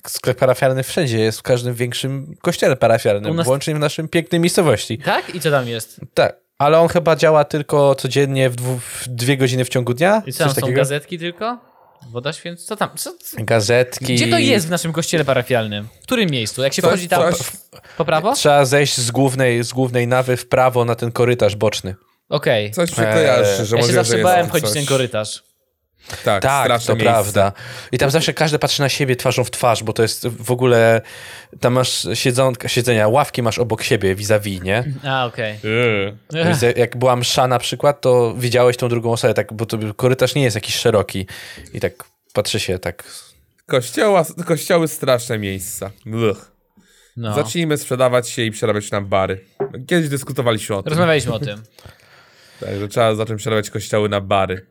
Sklep 0.06 0.38
parafialny 0.38 0.82
wszędzie 0.82 1.18
jest, 1.18 1.38
w 1.38 1.42
każdym 1.42 1.74
większym 1.74 2.36
kościele 2.42 2.76
parafialnym, 2.76 3.36
nas- 3.36 3.46
włącznie 3.46 3.74
w 3.74 3.78
naszym 3.78 4.08
pięknej 4.08 4.40
miejscowości. 4.40 4.98
Tak? 4.98 5.34
I 5.34 5.40
co 5.40 5.50
tam 5.50 5.68
jest? 5.68 6.00
Tak, 6.14 6.36
ale 6.58 6.78
on 6.78 6.88
chyba 6.88 7.16
działa 7.16 7.44
tylko 7.44 7.94
codziennie 7.94 8.50
w, 8.50 8.56
dwu, 8.56 8.78
w 8.78 9.08
dwie 9.08 9.36
godziny 9.36 9.64
w 9.64 9.68
ciągu 9.68 9.94
dnia? 9.94 10.22
I 10.26 10.32
co 10.32 10.38
tam 10.44 10.48
są 10.54 10.60
takiego? 10.60 10.76
gazetki 10.76 11.18
tylko? 11.18 11.58
Woda 12.10 12.32
święc... 12.32 12.64
Co 12.64 12.76
tam? 12.76 12.90
Co, 12.96 13.12
co? 13.18 13.36
Gazetki. 13.40 14.14
Gdzie 14.14 14.26
to 14.30 14.38
jest 14.38 14.66
w 14.66 14.70
naszym 14.70 14.92
kościele 14.92 15.24
parafialnym? 15.24 15.88
W 16.00 16.02
którym 16.02 16.30
miejscu? 16.30 16.62
Jak 16.62 16.74
się 16.74 16.82
Coś- 16.82 16.90
wchodzi 16.90 17.08
tam 17.08 17.32
coś- 17.32 17.46
po 17.96 18.04
prawo? 18.04 18.32
Trzeba 18.32 18.64
zejść 18.64 18.96
z 19.00 19.10
głównej, 19.10 19.64
z 19.64 19.72
głównej 19.72 20.06
nawy 20.06 20.36
w 20.36 20.48
prawo 20.48 20.84
na 20.84 20.94
ten 20.94 21.12
korytarz 21.12 21.56
boczny. 21.56 21.94
Okej. 22.28 22.70
Coś 22.70 22.90
się 22.90 23.02
Eee, 23.02 23.14
kojarzy, 23.14 23.64
że 23.66 23.76
Ja 23.76 23.82
się 23.82 23.92
zawsze 23.92 24.18
bałem 24.18 24.40
tam 24.40 24.50
chodzić 24.50 24.68
coś. 24.68 24.74
ten 24.78 24.86
korytarz. 24.86 25.42
Tak, 26.24 26.42
Tak, 26.42 26.64
straszne 26.64 26.86
to 26.86 26.92
miejsce. 26.96 27.12
prawda. 27.12 27.52
I 27.92 27.98
tam 27.98 28.10
zawsze 28.10 28.34
każdy 28.34 28.58
patrzy 28.58 28.82
na 28.82 28.88
siebie 28.88 29.16
twarzą 29.16 29.44
w 29.44 29.50
twarz, 29.50 29.82
bo 29.82 29.92
to 29.92 30.02
jest 30.02 30.28
w 30.28 30.50
ogóle... 30.50 31.00
Tam 31.60 31.72
masz 31.72 32.06
siedzonka, 32.14 32.68
siedzenia, 32.68 33.08
ławki 33.08 33.42
masz 33.42 33.58
obok 33.58 33.82
siebie 33.82 34.14
vis-a-vis, 34.14 34.62
nie? 34.62 34.84
A, 35.04 35.26
okej. 35.26 35.52
Eee. 35.52 36.44
Więc 36.44 36.62
jak- 36.76 36.96
była 36.96 37.16
msza 37.16 37.48
na 37.48 37.58
przykład, 37.58 38.00
to 38.00 38.34
widziałeś 38.38 38.76
tą 38.76 38.88
drugą 38.88 39.12
osobę, 39.12 39.34
tak, 39.34 39.52
bo 39.52 39.66
to 39.66 39.78
korytarz 39.96 40.34
nie 40.34 40.42
jest 40.42 40.54
jakiś 40.54 40.74
szeroki. 40.76 41.26
I 41.74 41.80
tak 41.80 41.92
patrzy 42.32 42.60
się 42.60 42.78
tak... 42.78 43.04
Kościoła, 43.66 44.24
kościoły 44.46 44.88
straszne 44.88 45.38
miejsca. 45.38 45.90
Ugh. 46.06 46.50
No. 47.16 47.34
Zacznijmy 47.34 47.78
sprzedawać 47.78 48.28
się 48.28 48.42
i 48.42 48.50
przerabiać 48.50 48.90
na 48.90 49.00
bary. 49.00 49.44
Kiedyś 49.86 50.08
dyskutowaliśmy 50.08 50.76
o 50.76 50.82
tym, 50.82 50.90
Rozmawialiśmy 50.90 51.32
o 51.32 51.38
tym. 51.38 51.62
tak, 52.60 52.78
że 52.80 52.88
trzeba 52.88 53.14
zacząć 53.14 53.40
przerabiać 53.40 53.70
kościoły 53.70 54.08
na 54.08 54.20
bary. 54.20 54.66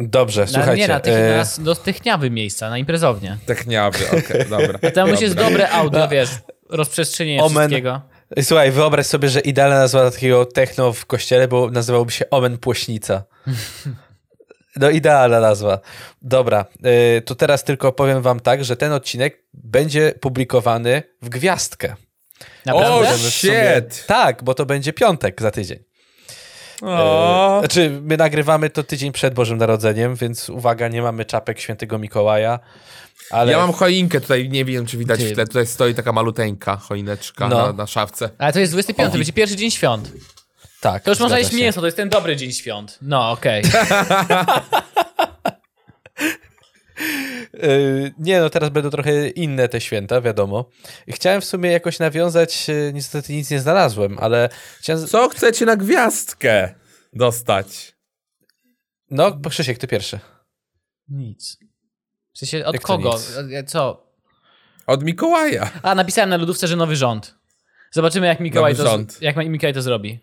Dobrze, 0.00 0.40
Na, 0.40 0.46
słuchajcie. 0.46 0.82
nie, 0.82 0.88
na, 0.88 1.00
tych, 1.00 1.14
e, 1.14 1.44
na, 1.58 1.64
do 1.64 1.74
techniawy 1.74 2.30
miejsca, 2.30 2.70
na 2.70 2.78
imprezownie. 2.78 3.38
Techniawy, 3.46 3.98
okej, 4.08 4.48
dobra. 4.58 4.90
Tam 4.90 5.08
już 5.08 5.20
jest 5.20 5.34
dobre 5.34 5.70
audio, 5.70 6.08
wiesz, 6.08 6.30
rozprzestrzenienie 6.68 7.42
Omen. 7.42 7.68
wszystkiego. 7.68 8.00
Słuchaj, 8.42 8.70
wyobraź 8.70 9.06
sobie, 9.06 9.28
że 9.28 9.40
idealna 9.40 9.78
nazwa 9.78 10.10
takiego 10.10 10.46
techno 10.46 10.92
w 10.92 11.06
kościele, 11.06 11.48
bo 11.48 11.70
nazywałby 11.70 12.12
się 12.12 12.30
Omen 12.30 12.58
Płośnica. 12.58 13.24
No 14.76 14.90
idealna 14.90 15.40
nazwa. 15.40 15.80
Dobra, 16.22 16.64
y, 17.18 17.22
to 17.22 17.34
teraz 17.34 17.64
tylko 17.64 17.92
powiem 17.92 18.22
wam 18.22 18.40
tak, 18.40 18.64
że 18.64 18.76
ten 18.76 18.92
odcinek 18.92 19.42
będzie 19.54 20.14
publikowany 20.20 21.02
w 21.22 21.28
gwiazdkę. 21.28 21.94
Naprawdę? 22.66 23.08
O, 23.14 23.18
shit! 23.18 24.06
Tak, 24.06 24.44
bo 24.44 24.54
to 24.54 24.66
będzie 24.66 24.92
piątek 24.92 25.42
za 25.42 25.50
tydzień. 25.50 25.78
O, 26.82 27.56
E, 27.56 27.60
Znaczy, 27.60 28.00
my 28.02 28.16
nagrywamy 28.16 28.70
to 28.70 28.82
tydzień 28.82 29.12
przed 29.12 29.34
Bożym 29.34 29.58
Narodzeniem, 29.58 30.14
więc 30.14 30.48
uwaga, 30.48 30.88
nie 30.88 31.02
mamy 31.02 31.24
czapek 31.24 31.60
świętego 31.60 31.98
Mikołaja. 31.98 32.58
Ale 33.30 33.52
Ja 33.52 33.58
mam 33.58 33.72
choinkę 33.72 34.20
tutaj, 34.20 34.48
nie 34.48 34.64
wiem 34.64 34.86
czy 34.86 34.96
widać 34.98 35.20
Ty. 35.20 35.30
w 35.30 35.34
tle, 35.34 35.46
tutaj 35.46 35.66
stoi 35.66 35.94
taka 35.94 36.12
maluteńka 36.12 36.76
choineczka 36.76 37.48
No. 37.48 37.66
na, 37.66 37.72
na 37.72 37.86
szafce. 37.86 38.30
Ale 38.38 38.52
to 38.52 38.60
jest 38.60 38.72
25, 38.72 39.12
to 39.12 39.18
będzie 39.18 39.32
pierwszy 39.32 39.56
dzień 39.56 39.70
świąt. 39.70 40.12
tak. 40.80 41.02
To 41.02 41.10
już 41.10 41.20
można 41.20 41.38
jeść 41.38 41.52
mięso, 41.52 41.80
to 41.80 41.86
jest 41.86 41.96
ten 41.96 42.08
dobry 42.08 42.36
dzień 42.36 42.52
świąt. 42.52 42.98
No, 43.02 43.30
okej. 43.30 43.62
Yy, 43.62 43.70
Nie, 48.18 48.40
no 48.40 48.50
teraz 48.50 48.70
będą 48.70 48.90
trochę 48.90 49.28
inne 49.28 49.68
te 49.68 49.80
święta, 49.80 50.20
wiadomo. 50.20 50.64
Chciałem 51.08 51.40
w 51.40 51.44
sumie 51.44 51.70
jakoś 51.70 51.98
nawiązać, 51.98 52.68
yy, 52.68 52.90
niestety 52.94 53.32
nic 53.32 53.50
nie 53.50 53.60
znalazłem, 53.60 54.18
ale 54.20 54.48
chciałem... 54.78 55.06
Co 55.06 55.28
chcecie 55.28 55.66
na 55.66 55.76
gwiazdkę 55.76 56.74
dostać? 57.12 57.96
No, 59.10 59.40
Krzysiek, 59.50 59.78
ty 59.78 59.86
pierwszy. 59.88 60.18
Nic. 61.08 61.58
W 62.32 62.38
sensie, 62.38 62.64
od 62.64 62.74
Jak 62.74 62.82
kogo? 62.82 63.18
E, 63.52 63.64
Co? 63.64 64.06
Od 64.86 65.04
Mikołaja. 65.04 65.70
A, 65.82 65.94
napisałem 65.94 66.30
na 66.30 66.36
lodówce, 66.36 66.68
że 66.68 66.76
nowy 66.76 66.96
rząd. 66.96 67.34
Zobaczymy, 67.92 68.26
jak 68.26 68.40
Mikołaj, 68.40 68.72
Nowy 68.72 68.84
to, 68.84 68.90
rząd. 68.90 69.22
jak 69.22 69.36
Mikołaj 69.36 69.74
to 69.74 69.82
zrobi. 69.82 70.20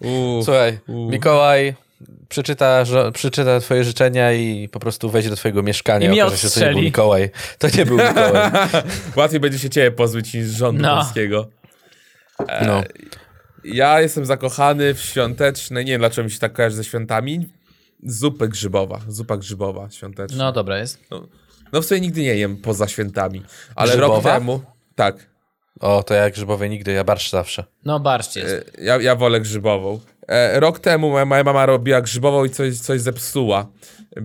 Uff. 0.00 0.44
Słuchaj, 0.44 0.78
u. 0.88 1.10
Mikołaj 1.10 1.74
przeczyta, 2.28 2.84
przeczyta 3.14 3.60
twoje 3.60 3.84
życzenia 3.84 4.32
i 4.32 4.68
po 4.68 4.80
prostu 4.80 5.10
wejdzie 5.10 5.30
do 5.30 5.36
twojego 5.36 5.62
mieszkania. 5.62 6.06
I 6.06 6.10
mnie 6.10 6.24
okaże 6.26 6.38
się, 6.42 6.48
że 6.48 6.54
to 6.60 6.66
nie 6.66 6.72
był. 6.72 6.82
Mikołaj. 6.82 7.30
To 7.58 7.68
nie 7.78 7.86
był 7.86 7.96
Mikołaj. 7.96 8.50
Łatwiej 9.16 9.40
będzie 9.40 9.58
się 9.58 9.70
ciebie 9.70 9.90
pozbyć 9.90 10.34
niż 10.34 10.46
rządu 10.48 10.82
No. 10.82 10.96
polskiego. 10.96 11.48
No. 12.66 12.82
Ja 13.64 14.00
jestem 14.00 14.26
zakochany 14.26 14.94
w 14.94 15.00
świąteczne, 15.00 15.84
nie 15.84 15.92
wiem 15.92 16.00
dlaczego 16.00 16.24
mi 16.24 16.30
się 16.30 16.38
tak 16.38 16.52
kojarzy 16.52 16.76
ze 16.76 16.84
świętami, 16.84 17.46
zupę 18.06 18.48
grzybowa, 18.48 19.00
zupa 19.08 19.36
grzybowa 19.36 19.90
świąteczna. 19.90 20.38
No, 20.44 20.52
dobra 20.52 20.78
jest. 20.78 21.00
No 21.72 21.80
w 21.82 21.84
sumie 21.86 22.00
nigdy 22.00 22.20
nie 22.22 22.34
jem 22.34 22.56
poza 22.56 22.88
świętami, 22.88 23.42
ale 23.74 23.96
rok 23.96 24.00
Grzybowa? 24.00 24.34
temu, 24.38 24.60
tak, 24.94 25.28
O, 25.80 26.02
to 26.02 26.14
jak 26.14 26.32
grzybowe 26.34 26.68
nigdy, 26.68 26.92
ja 26.92 27.04
barszcz 27.04 27.30
zawsze. 27.30 27.64
No, 27.84 28.00
barszcz 28.00 28.36
jest. 28.36 28.70
e, 28.78 28.84
ja, 28.84 28.96
ja 29.00 29.16
wolę 29.16 29.40
grzybową. 29.40 30.00
E, 30.28 30.60
Rok 30.60 30.78
temu 30.80 31.10
moja, 31.10 31.44
mama 31.44 31.66
robiła 31.66 32.00
grzybową 32.00 32.44
i 32.44 32.50
coś, 32.50 32.78
coś 32.78 33.00
zepsuła. 33.00 33.66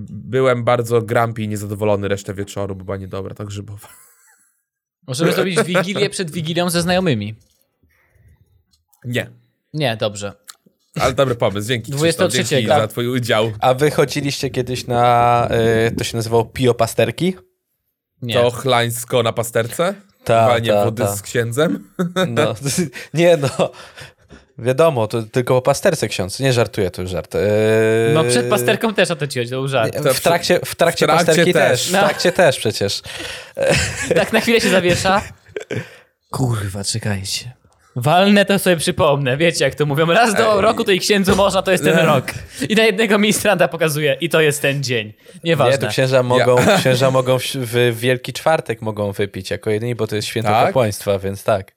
Byłem 0.10 0.64
bardzo 0.64 1.02
grumpy 1.02 1.42
i 1.42 1.48
niezadowolony 1.48 2.08
resztę 2.08 2.34
wieczoru, 2.34 2.76
bo 2.76 2.86
była 2.86 2.98
niedobra 2.98 3.36
ta 3.36 3.46
grzybowa. 3.46 3.88
Możemy 5.08 5.34
zrobić 5.34 5.64
wigilię 5.64 6.10
przed 6.10 6.32
wigilią 6.32 6.70
ze 6.70 6.82
znajomymi. 6.82 7.36
Nie, 9.06 9.30
Nie, 9.74 9.98
dobrze. 9.98 10.34
ale 11.00 11.14
dobry 11.14 11.36
pomysł, 11.36 11.68
dzięki 11.68 11.92
23, 11.92 12.28
Krzysztof, 12.28 12.50
dzięki 12.50 12.68
tak. 12.68 12.82
za 12.82 12.88
twój 12.88 13.08
udział. 13.08 13.52
A 13.60 13.74
wy 13.74 13.92
chodziliście 13.92 14.50
kiedyś 14.50 14.88
na, 14.88 15.48
y, 15.88 15.96
to 15.96 16.04
się 16.04 16.18
nazywało 16.18 16.46
piopasterki? 16.46 17.36
Nie. 18.22 18.34
To 18.34 18.52
chlańsko 18.52 19.24
na 19.24 19.34
pasterce? 19.34 19.96
Ta, 20.24 20.48
Walnie 20.48 20.70
ta, 20.70 20.86
wody 20.86 21.04
ta. 21.04 21.16
z 21.16 21.22
księdzem? 21.22 21.90
No, 22.28 22.56
nie 23.14 23.38
no. 23.38 23.72
Wiadomo, 24.58 25.08
to 25.08 25.24
tylko 25.24 25.58
o 25.58 25.62
pasterce 25.62 26.08
ksiądz. 26.08 26.40
Nie 26.40 26.54
żartuję, 26.54 26.92
to 26.92 27.02
już 27.02 27.12
żart. 27.12 27.36
Eee, 27.36 27.42
No, 28.14 28.24
przed 28.24 28.50
pasterką 28.50 28.94
też 28.94 29.12
o 29.12 29.16
to 29.16 29.28
ci 29.28 29.40
chodzi, 29.40 29.52
to 29.52 29.56
był 29.56 29.68
żart. 29.68 29.98
W 29.98 30.02
trakcie, 30.02 30.14
w 30.16 30.22
trakcie 30.22 30.66
w 30.66 30.76
trakcie 30.76 31.08
pasterki 31.08 31.54
też. 31.54 31.82
też. 31.82 31.92
No. 31.92 32.00
W 32.00 32.02
trakcie 32.04 32.32
też 32.32 32.58
przecież. 32.58 33.02
Tak 34.16 34.34
na 34.34 34.42
chwilę 34.42 34.62
się 34.62 34.70
zawiesza. 34.70 35.22
Kurwa, 36.32 36.84
czekajcie. 36.84 37.63
Walnę 37.96 38.46
to 38.46 38.60
sobie 38.60 38.78
przypomnę. 38.78 39.38
Wiecie, 39.38 39.66
jak 39.66 39.76
to 39.76 39.86
mówią. 39.86 40.06
Raz 40.06 40.34
do 40.36 40.56
Ej. 40.56 40.62
roku 40.62 40.84
to 40.84 40.92
i 40.92 41.00
księdzu 41.00 41.36
można, 41.36 41.62
to 41.62 41.72
jest 41.72 41.84
ten 41.84 41.98
rok. 42.06 42.32
I 42.70 42.76
na 42.76 42.84
jednego 42.84 43.18
ministranta 43.18 43.68
pokazuje. 43.68 44.18
I 44.22 44.30
to 44.30 44.42
jest 44.42 44.62
ten 44.62 44.84
dzień. 44.84 45.08
Nie, 45.08 45.14
Nieważne. 45.44 45.78
to 45.78 45.88
księża 45.88 46.24
mogą, 46.24 46.56
księża 46.80 47.12
mogą 47.12 47.40
w, 47.40 47.44
w 47.56 48.00
Wielki 48.00 48.34
Czwartek 48.34 48.82
mogą 48.82 49.12
wypić 49.12 49.52
jako 49.52 49.70
jedyni, 49.70 49.96
bo 49.96 50.08
to 50.08 50.16
jest 50.16 50.28
święto 50.28 50.50
Tak? 50.50 50.66
kapłaństwa, 50.66 51.20
więc 51.20 51.44
tak. 51.44 51.72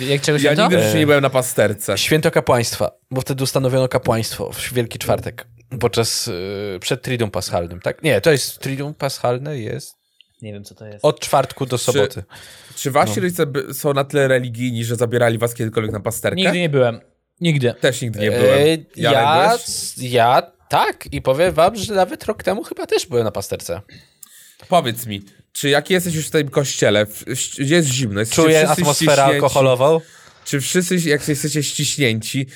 Jak 0.00 0.20
czegoś 0.20 0.42
Ja 0.42 0.52
ja 0.52 0.62
nigdy 0.62 0.78
w 0.78 0.82
życiu 0.82 0.98
nie 0.98 1.06
byłem 1.06 1.22
na 1.22 1.30
pasterce. 1.30 1.98
Święto 1.98 2.30
kapłaństwa, 2.30 2.90
bo 3.10 3.20
wtedy 3.20 3.44
ustanowiono 3.44 3.88
kapłaństwo 3.88 4.52
w 4.52 4.72
Wielki 4.72 4.98
Czwartek. 4.98 5.46
Podczas, 5.80 6.28
y, 6.28 6.78
przed 6.80 7.02
Triduum 7.02 7.30
Paschalnym, 7.30 7.80
tak? 7.80 8.02
Nie, 8.02 8.20
to 8.20 8.32
jest 8.32 8.58
Triduum 8.58 8.94
Paschalne 8.94 9.58
jest 9.58 10.01
Nie 10.42 10.52
wiem, 10.52 10.64
co 10.64 10.74
to 10.74 10.86
jest. 10.86 11.04
od 11.04 11.20
czwartku 11.20 11.66
do 11.66 11.78
soboty. 11.78 12.22
Czy 12.76 12.90
wasi 12.90 13.12
No. 13.16 13.22
rodzice 13.22 13.46
są 13.72 13.94
na 13.94 14.04
tyle 14.04 14.28
religijni, 14.28 14.84
że 14.84 14.96
zabierali 14.96 15.38
was 15.38 15.54
kiedykolwiek 15.54 15.92
na 15.92 16.00
pasterkę? 16.00 16.36
Nigdy 16.36 16.58
nie 16.60 16.68
byłem. 16.68 17.00
Nigdy. 17.40 17.74
Też 17.80 18.02
nigdy 18.02 18.18
nie 18.20 18.30
byłem. 18.30 18.58
Eee, 18.58 18.86
ja, 18.96 19.56
ja 19.96 20.52
tak 20.68 21.08
i 21.12 21.22
powiem 21.22 21.54
wam, 21.54 21.76
że 21.76 21.94
nawet 21.94 22.24
rok 22.24 22.42
temu 22.42 22.62
chyba 22.62 22.86
też 22.86 23.06
byłem 23.06 23.24
na 23.24 23.30
pasterce. 23.30 23.80
Powiedz 24.68 25.06
mi, 25.06 25.22
czy 25.52 25.68
jak 25.68 25.90
jesteś 25.90 26.14
już 26.14 26.26
w 26.26 26.30
tym 26.30 26.48
kościele, 26.48 27.06
gdzie 27.58 27.74
jest 27.74 27.88
zimno, 27.88 28.20
jest, 28.20 28.32
czy 28.32 28.42
Czuję 28.42 28.68
atmosferę 28.68 29.24
alkoholową. 29.24 30.00
Czy 30.44 30.60
wszyscy, 30.60 30.96
jak 30.96 31.28
jesteście 31.28 31.62
ściśnięci 31.62 32.46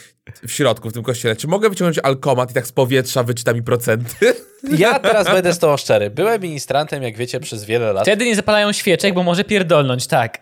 w 0.47 0.53
środku, 0.53 0.91
w 0.91 0.93
tym 0.93 1.03
kościele, 1.03 1.37
czy 1.37 1.47
mogę 1.49 1.71
wyciągnąć 1.71 1.99
alkomat 1.99 2.51
i 2.51 2.55
tak 2.55 2.67
z 2.67 2.73
powietrza 2.73 3.23
wyczyta 3.23 3.53
mi 3.53 3.63
procenty? 3.63 4.17
Ja 4.79 4.99
teraz 4.99 5.27
będę 5.27 5.53
z 5.53 5.59
tobą 5.59 5.77
szczery. 5.77 6.11
Byłem 6.11 6.43
ministrantem, 6.43 7.03
jak 7.03 7.17
wiecie, 7.17 7.41
przez 7.41 7.65
wiele 7.65 7.93
lat. 7.93 8.05
Wtedy 8.05 8.25
nie 8.25 8.37
zapalają 8.37 8.73
świeczek, 8.73 9.15
bo 9.15 9.23
może 9.23 9.45
pierdolnąć, 9.45 10.07
tak. 10.07 10.39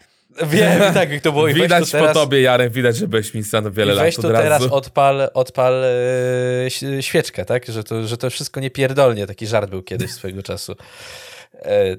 Wiem, 0.47 0.81
tak 0.95 1.11
jak 1.11 1.21
to 1.23 1.33
było. 1.33 1.49
I 1.49 1.55
Widać 1.55 1.91
teraz, 1.91 2.09
po 2.09 2.15
tobie, 2.21 2.41
Jarek, 2.41 2.73
widać, 2.73 2.97
że 2.97 3.09
byłeś 3.09 3.35
ministrantem 3.35 3.73
wiele 3.73 3.93
i 3.93 3.97
lat 3.97 4.05
weź 4.05 4.17
od 4.19 4.23
tu 4.23 4.29
teraz 4.29 4.49
razu. 4.49 4.75
odpal, 4.75 5.31
odpal 5.35 5.85
ś- 6.67 7.05
świeczkę, 7.07 7.45
tak? 7.45 7.67
Że 7.67 7.85
to, 7.85 8.07
że 8.07 8.17
to 8.17 8.31
wszystko 8.31 8.61
nie 8.61 8.71
pierdolnie. 8.71 9.27
Taki 9.27 9.47
żart 9.47 9.71
był 9.71 9.83
kiedyś 9.83 10.11
swojego 10.11 10.43
czasu. 10.43 10.75
E, 11.55 11.97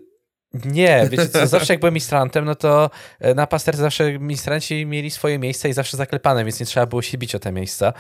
nie, 0.66 1.08
wiecie 1.12 1.30
co, 1.30 1.48
zawsze 1.48 1.74
jak 1.74 1.80
byłem 1.80 1.94
ministrantem, 1.94 2.46
no 2.46 2.56
to 2.56 2.90
e, 3.20 3.34
na 3.34 3.48
pasterce 3.48 3.82
zawsze 3.82 4.20
ministranci 4.20 4.86
mieli 4.86 5.12
swoje 5.12 5.40
miejsca 5.40 5.68
i 5.68 5.74
zawsze 5.74 5.98
zaklepane, 5.98 6.46
więc 6.46 6.60
nie 6.60 6.66
trzeba 6.66 6.86
było 6.86 7.02
się 7.02 7.18
bić 7.18 7.36
o 7.36 7.40
te 7.40 7.52
miejsca. 7.52 7.94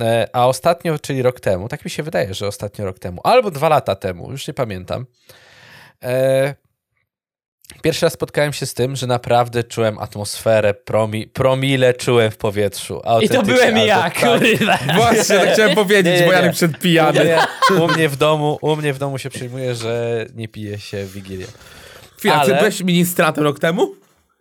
E, 0.00 0.28
A 0.32 0.46
ostatnio, 0.46 0.98
czyli 0.98 1.22
rok 1.22 1.40
temu, 1.40 1.68
tak 1.68 1.84
mi 1.84 1.90
się 1.90 2.02
wydaje, 2.02 2.34
że 2.34 2.46
ostatnio 2.46 2.84
rok 2.84 2.98
temu, 2.98 3.20
albo 3.24 3.50
dwa 3.50 3.68
lata 3.68 3.94
temu, 3.94 4.30
już 4.30 4.48
nie 4.48 4.54
pamiętam, 4.54 5.06
e, 6.02 6.54
Pierwszy 7.82 8.06
raz 8.06 8.12
spotkałem 8.12 8.52
się 8.52 8.66
z 8.66 8.74
tym, 8.74 8.96
że 8.96 9.06
naprawdę 9.06 9.64
czułem 9.64 9.98
atmosferę, 9.98 10.74
promi, 10.74 11.26
promile 11.26 11.94
czułem 11.94 12.30
w 12.30 12.36
powietrzu. 12.36 13.02
I 13.20 13.28
to 13.28 13.42
byłem 13.42 13.74
ale 13.74 13.86
ja, 13.86 14.02
tak. 14.02 14.14
kurwa. 14.20 14.78
Właśnie, 14.94 15.36
tak 15.38 15.52
chciałem 15.52 15.74
powiedzieć, 15.74 16.12
Nie, 16.14 16.20
nie, 16.20 16.26
bo 16.26 16.32
Jarek 16.32 16.50
nie. 16.50 16.54
przed 16.54 16.74
U 16.76 16.78
pijany. 16.78 17.20
mnie, 17.24 17.38
u, 17.80 17.88
mnie 17.88 18.08
w 18.08 18.16
domu, 18.16 18.58
u 18.60 18.76
mnie 18.76 18.92
w 18.92 18.98
domu 18.98 19.18
się 19.18 19.30
przyjmuje, 19.30 19.74
że 19.74 20.26
nie 20.34 20.48
pije 20.48 20.78
się 20.78 21.04
w 21.04 21.12
Wigilię. 21.12 21.46
Chwila, 22.22 22.44
ty 22.44 22.50
ale- 22.50 22.58
byłeś 22.58 22.80
ministrantem 22.80 23.44
rok 23.44 23.58
temu? 23.58 23.94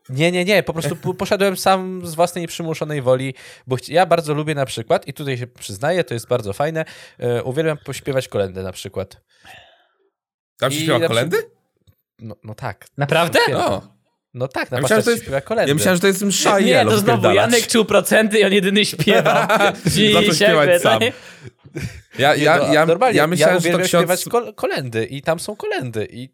Nie, 0.09 0.31
nie, 0.31 0.45
nie, 0.45 0.63
po 0.63 0.73
prostu 0.73 0.95
po- 0.95 1.13
poszedłem 1.13 1.57
sam 1.57 2.01
z 2.07 2.15
własnej 2.15 2.47
przymuszonej 2.47 3.01
woli, 3.01 3.33
bo 3.67 3.75
ja 3.87 4.05
bardzo 4.05 4.33
lubię 4.33 4.55
na 4.55 4.65
przykład, 4.65 5.07
i 5.07 5.13
tutaj 5.13 5.37
się 5.37 5.47
przyznaję, 5.47 6.03
to 6.03 6.13
jest 6.13 6.27
bardzo 6.27 6.53
fajne, 6.53 6.85
e, 7.19 7.43
uwielbiam 7.43 7.77
pośpiewać 7.77 8.27
kolendę 8.27 8.63
na 8.63 8.71
przykład. 8.71 9.21
Tam 10.59 10.71
się 10.71 10.77
I 10.77 10.81
śpiewa 10.83 10.99
na 10.99 11.07
kolendy? 11.07 11.37
No, 12.19 12.35
no 12.43 12.55
tak. 12.55 12.85
Naprawdę? 12.97 13.39
O. 13.55 13.81
No 14.33 14.47
tak, 14.47 14.71
na 14.71 14.77
Ja 14.77 14.81
myślałem, 14.81 14.99
ja 14.99 15.01
że 15.01 15.05
to 15.05 15.09
się 15.09 15.11
jest- 15.11 15.23
śpiewa 15.23 15.41
kolendy. 15.41 15.69
Ja 15.69 15.75
myślałem, 15.75 15.95
że 15.97 16.01
to 16.01 16.07
jest 16.07 16.21
msza 16.21 16.59
i 16.59 16.65
Nie, 16.65 16.85
to 16.85 16.97
znowu. 16.97 17.31
Janek 17.31 17.67
czuł 17.67 17.85
procenty 17.85 18.39
i 18.39 18.43
on 18.43 18.53
jedyny 18.53 18.85
śpiewał. 18.85 19.47
Zaczął 20.13 20.33
śpiewać 20.33 20.81
sam. 20.81 20.99
Ja, 22.19 22.35
Nie, 22.35 22.43
ja, 22.43 22.57
no, 22.57 22.73
ja, 22.73 22.85
normalnie, 22.85 23.17
ja 23.17 23.27
myślałem, 23.27 23.55
że 23.55 23.61
to 23.61 23.67
uwielbiam 23.67 23.87
ksiądz... 23.87 24.01
śpiewać 24.03 24.25
kol- 24.25 24.53
kolendy 24.55 25.05
i 25.05 25.21
tam 25.21 25.39
są 25.39 25.55
kolendy 25.55 26.07
i 26.11 26.29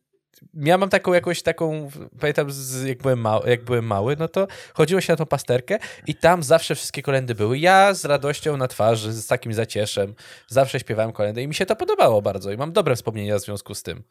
ja 0.53 0.77
mam 0.77 0.89
taką 0.89 1.13
jakąś 1.13 1.41
taką, 1.41 1.89
pamiętam 2.19 2.51
z, 2.51 2.83
jak, 2.83 2.97
byłem 2.97 3.19
mały, 3.19 3.49
jak 3.49 3.63
byłem 3.63 3.85
mały, 3.85 4.15
no 4.19 4.27
to 4.27 4.47
chodziło 4.73 5.01
się 5.01 5.13
na 5.13 5.17
tą 5.17 5.25
pasterkę 5.25 5.79
i 6.07 6.15
tam 6.15 6.43
zawsze 6.43 6.75
wszystkie 6.75 7.01
kolendy 7.01 7.35
były. 7.35 7.57
Ja 7.59 7.93
z 7.93 8.05
radością 8.05 8.57
na 8.57 8.67
twarzy, 8.67 9.13
z 9.13 9.27
takim 9.27 9.53
zacieszem, 9.53 10.15
zawsze 10.47 10.79
śpiewałem 10.79 11.11
kolendy 11.11 11.41
i 11.41 11.47
mi 11.47 11.55
się 11.55 11.65
to 11.65 11.75
podobało 11.75 12.21
bardzo 12.21 12.51
i 12.51 12.57
mam 12.57 12.71
dobre 12.73 12.95
wspomnienia 12.95 13.37
w 13.37 13.41
związku 13.41 13.75
z 13.75 13.83
tym. 13.83 14.03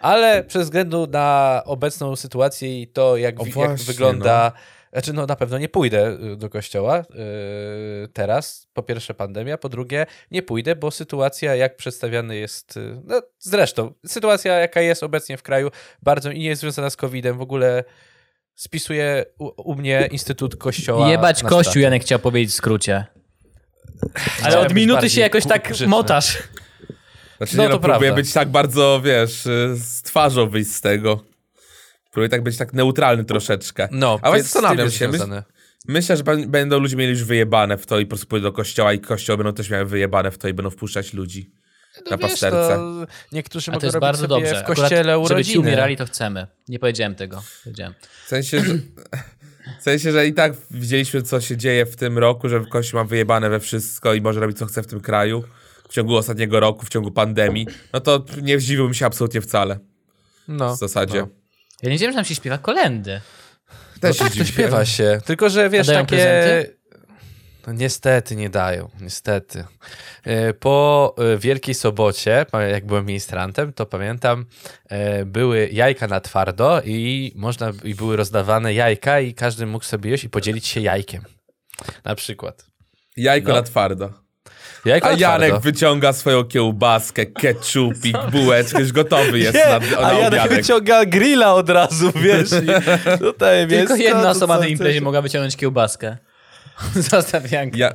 Ale 0.00 0.44
przez 0.44 0.62
względu 0.64 1.06
na 1.06 1.62
obecną 1.66 2.16
sytuację 2.16 2.82
i 2.82 2.86
to, 2.86 3.16
jak, 3.16 3.40
O 3.40 3.44
wi- 3.44 3.52
właśnie, 3.52 3.72
jak 3.72 3.82
wygląda... 3.82 4.52
Znaczy, 4.92 5.12
no 5.12 5.26
na 5.26 5.36
pewno 5.36 5.58
nie 5.58 5.68
pójdę 5.68 6.18
y, 6.32 6.36
do 6.36 6.50
kościoła 6.50 6.96
yy, 6.96 8.08
teraz. 8.12 8.66
Po 8.72 8.82
pierwsze 8.82 9.14
pandemia, 9.14 9.58
po 9.58 9.68
drugie 9.68 10.06
nie 10.30 10.42
pójdę, 10.42 10.76
bo 10.76 10.90
sytuacja 10.90 11.54
jak 11.54 11.76
przedstawiany 11.76 12.36
jest, 12.36 12.76
y, 12.76 13.00
no 13.04 13.22
zresztą, 13.38 13.92
sytuacja 14.06 14.58
jaka 14.58 14.80
jest 14.80 15.02
obecnie 15.02 15.36
w 15.36 15.42
kraju 15.42 15.70
bardzo 16.02 16.30
i 16.30 16.38
nie 16.38 16.48
jest 16.48 16.60
związana 16.60 16.90
z 16.90 16.96
COVID-em, 16.96 17.38
w 17.38 17.42
ogóle 17.42 17.84
spisuje 18.54 19.24
u, 19.38 19.70
u 19.70 19.74
mnie 19.74 20.08
Instytut 20.10 20.56
Kościoła. 20.56 21.10
Jebać 21.10 21.42
kościół. 21.42 21.82
Janek 21.82 22.02
chciał 22.02 22.18
powiedzieć 22.18 22.50
w 22.50 22.56
skrócie. 22.56 23.06
Ale 24.42 24.58
od 24.58 24.74
minuty 24.74 25.10
się 25.10 25.20
jakoś 25.20 25.46
tak 25.46 25.64
grzeczny. 25.64 25.86
motasz. 25.86 26.42
Znaczy, 27.36 27.56
No 27.56 27.62
nie, 27.62 27.68
no, 27.68 27.74
to 27.74 27.80
próbuję 27.80 27.98
prawda. 27.98 28.22
być 28.22 28.32
tak 28.32 28.48
bardzo, 28.48 29.00
wiesz, 29.04 29.46
y, 29.46 29.76
z 29.76 30.02
twarzą 30.02 30.48
wyjść 30.48 30.70
z 30.70 30.80
tego. 30.80 31.29
Próbuję 32.10 32.28
tak 32.28 32.42
być 32.42 32.56
tak 32.56 32.72
neutralny 32.72 33.24
troszeczkę. 33.24 33.88
No, 33.92 34.18
A 34.22 34.28
właśnie 34.28 34.42
zastanawiam 34.42 34.90
się, 34.90 35.06
my, 35.08 35.12
związane. 35.18 35.42
myślę, 35.88 36.16
że 36.16 36.22
będą 36.46 36.78
ludzie 36.78 36.96
mieli 36.96 37.10
już 37.12 37.24
wyjebane 37.24 37.78
w 37.78 37.86
to 37.86 37.98
i 38.00 38.04
po 38.06 38.08
prostu 38.08 38.26
pójdą 38.26 38.42
do 38.42 38.52
kościoła 38.52 38.92
i 38.92 38.98
kościoły 39.00 39.36
będą 39.36 39.52
też 39.52 39.70
miały 39.70 39.84
wyjebane 39.84 40.30
w 40.30 40.38
to 40.38 40.48
i 40.48 40.54
będą 40.54 40.70
wpuszczać 40.70 41.12
ludzi 41.14 41.50
na 41.96 42.10
No 42.10 42.18
wiesz, 42.18 42.30
pasterce. 42.30 42.68
to 42.76 43.06
niektórzy 43.32 43.70
A 43.70 43.74
mogą 43.74 43.80
to 43.80 43.86
jest 43.86 43.94
robić 43.94 44.02
bardzo 44.02 44.22
sobie 44.28 44.28
dobrze. 44.46 44.62
w 44.62 44.66
kościele 44.66 45.12
Akurat, 45.12 45.28
żeby 45.28 45.44
ci 45.44 45.50
urodziny. 45.50 45.68
umierali, 45.68 45.96
to 45.96 46.06
chcemy. 46.06 46.46
Nie 46.68 46.78
powiedziałem 46.78 47.14
tego. 47.14 47.42
Powiedziałem. 47.64 47.94
W 48.24 48.28
sensie, 48.28 48.60
że, 48.64 48.74
w 49.80 49.82
sensie, 49.82 50.12
że 50.12 50.26
i 50.26 50.34
tak 50.34 50.52
widzieliśmy, 50.70 51.22
co 51.22 51.40
się 51.40 51.56
dzieje 51.56 51.86
w 51.86 51.96
tym 51.96 52.18
roku, 52.18 52.48
że 52.48 52.60
Kościół 52.70 53.00
ma 53.00 53.04
wyjebane 53.04 53.50
we 53.50 53.60
wszystko 53.60 54.14
i 54.14 54.20
może 54.20 54.40
robić, 54.40 54.58
co 54.58 54.66
chce 54.66 54.82
w 54.82 54.86
tym 54.86 55.00
kraju 55.00 55.44
w 55.88 55.92
ciągu 55.92 56.16
ostatniego 56.16 56.60
roku, 56.60 56.86
w 56.86 56.88
ciągu 56.88 57.10
pandemii, 57.10 57.66
no 57.92 58.00
to 58.00 58.24
nie 58.42 58.60
zdziwiłbym 58.60 58.94
się 58.94 59.06
absolutnie 59.06 59.40
wcale 59.40 59.78
No, 60.48 60.74
w 60.76 60.78
zasadzie. 60.78 61.20
no. 61.20 61.28
Ja 61.82 61.86
nie 61.88 61.90
wiedziałem, 61.90 62.12
że 62.12 62.16
tam 62.16 62.24
się 62.24 62.34
śpiewa 62.34 62.58
kolendy. 62.58 63.20
Też 64.00 64.20
no 64.20 64.26
tak, 64.26 64.36
to 64.36 64.44
śpiewa 64.44 64.84
się. 64.84 65.20
Tylko, 65.24 65.50
że 65.50 65.70
wiesz, 65.70 65.86
takie... 65.86 66.06
prezenty? 66.06 66.80
No 67.66 67.72
niestety 67.72 68.36
nie 68.36 68.50
dają, 68.50 68.90
niestety. 69.00 69.64
E, 70.24 70.54
Po 70.54 71.14
e, 71.18 71.38
Wielkiej 71.38 71.74
Sobocie, 71.74 72.46
jak 72.70 72.86
byłem 72.86 73.06
ministrantem, 73.06 73.72
to 73.72 73.86
pamiętam, 73.86 74.46
e, 74.88 75.24
były 75.24 75.68
jajka 75.72 76.06
na 76.06 76.20
twardo 76.20 76.82
i 76.84 77.32
można 77.36 77.72
i 77.84 77.94
były 77.94 78.16
rozdawane 78.16 78.74
jajka 78.74 79.20
i 79.20 79.34
każdy 79.34 79.66
mógł 79.66 79.84
sobie 79.84 80.10
jeść 80.10 80.24
i 80.24 80.30
podzielić 80.30 80.66
się 80.66 80.80
jajkiem. 80.80 81.22
Na 82.04 82.14
przykład. 82.14 82.66
Jajko 83.16 83.48
No. 83.48 83.54
na 83.54 83.62
twardo. 83.62 84.12
Jajko 84.84 85.08
A 85.08 85.12
Janek 85.12 85.48
twardo. 85.48 85.60
wyciąga 85.64 86.12
swoją 86.12 86.44
kiełbaskę, 86.44 87.26
ketchupik, 87.26 88.16
bułeczkę, 88.32 88.80
już 88.80 88.92
gotowy 88.92 89.38
jest 89.38 89.54
Nie, 89.54 89.64
na, 89.64 89.78
na 89.78 90.08
a 90.08 90.12
Janek 90.12 90.28
obiadek. 90.28 90.52
wyciąga 90.58 91.04
grilla 91.04 91.54
od 91.54 91.70
razu, 91.70 92.12
wiesz. 92.24 92.50
Tutaj 93.18 93.68
Tylko 93.68 93.76
mięsko, 93.76 93.96
jedna 93.96 94.22
to 94.22 94.30
osoba 94.30 94.58
na 94.58 94.66
imprezie 94.66 95.00
mogła 95.00 95.22
wyciągnąć 95.22 95.56
kiełbaskę. 95.56 96.16
Zostaw 97.10 97.50
Janka. 97.52 97.76
Ja, 97.78 97.94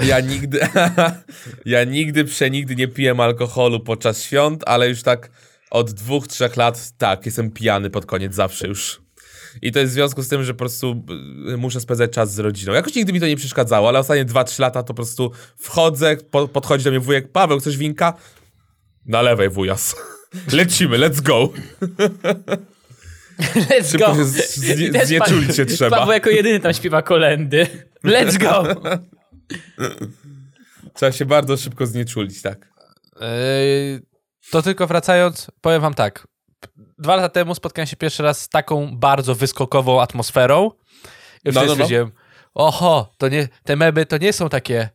ja 0.00 0.20
nigdy, 0.20 0.60
ja 1.66 1.84
nigdy, 1.84 2.24
przenigdy 2.24 2.76
nie 2.76 2.88
piję 2.88 3.14
alkoholu 3.18 3.80
podczas 3.80 4.22
świąt, 4.22 4.62
ale 4.66 4.88
już 4.88 5.02
tak 5.02 5.30
od 5.70 5.90
dwóch, 5.92 6.28
trzech 6.28 6.56
lat, 6.56 6.90
tak, 6.98 7.26
jestem 7.26 7.50
pijany 7.50 7.90
pod 7.90 8.06
koniec 8.06 8.34
zawsze 8.34 8.68
już. 8.68 9.01
I 9.62 9.72
to 9.72 9.78
jest 9.78 9.92
w 9.92 9.94
związku 9.94 10.22
z 10.22 10.28
tym, 10.28 10.44
że 10.44 10.54
po 10.54 10.58
prostu 10.58 11.04
y, 11.52 11.56
muszę 11.56 11.80
spędzać 11.80 12.10
czas 12.12 12.34
z 12.34 12.38
rodziną. 12.38 12.72
Jakoś 12.72 12.94
nigdy 12.94 13.12
mi 13.12 13.20
to 13.20 13.26
nie 13.26 13.36
przeszkadzało, 13.36 13.88
ale 13.88 13.98
ostatnie 13.98 14.24
2-3 14.24 14.60
lata 14.60 14.82
to 14.82 14.86
po 14.86 14.94
prostu 14.94 15.32
wchodzę, 15.56 16.16
po, 16.30 16.48
podchodzi 16.48 16.84
do 16.84 16.90
mnie 16.90 17.00
wujek, 17.00 17.32
Paweł, 17.32 17.60
chcesz 17.60 17.76
winka? 17.76 18.14
Nalewaj 19.06 19.50
wujas. 19.50 19.96
Lecimy, 20.52 20.98
let's 20.98 21.22
go. 21.22 21.48
Let's 23.70 23.98
go. 23.98 24.14
się 24.14 24.24
z- 24.24 24.54
z- 24.56 24.80
I 24.80 24.90
też 24.90 25.08
znieczulić 25.08 25.46
pan- 25.46 25.56
się 25.56 25.66
trzeba. 25.66 25.96
Paweł 25.98 26.12
jako 26.12 26.30
jedyny 26.30 26.60
tam 26.60 26.74
śpiewa 26.74 27.02
kolendy. 27.02 27.66
Let's 28.04 28.38
go. 28.38 28.64
Trzeba 30.94 31.12
się 31.12 31.24
bardzo 31.24 31.56
szybko 31.56 31.86
znieczulić, 31.86 32.42
tak. 32.42 32.68
Yy, 33.20 34.00
To 34.50 34.62
tylko 34.62 34.86
wracając, 34.86 35.50
powiem 35.60 35.82
wam 35.82 35.94
tak. 35.94 36.26
Dwa 36.98 37.16
lata 37.16 37.28
temu 37.28 37.54
spotkałem 37.54 37.86
się 37.86 37.96
pierwszy 37.96 38.22
raz 38.22 38.40
z 38.40 38.48
taką 38.48 38.96
bardzo 38.96 39.34
wyskokową 39.34 40.02
atmosferą. 40.02 40.70
I 41.44 41.50
No, 41.52 41.60
wtedy 41.60 41.76
no, 41.76 42.04
no. 42.04 42.10
oho, 42.54 43.12
to 43.18 43.28
nie, 43.28 43.48
te 43.64 43.76
memy 43.76 44.06
to 44.06 44.18
nie 44.18 44.32
są 44.32 44.48
takie, 44.48 44.88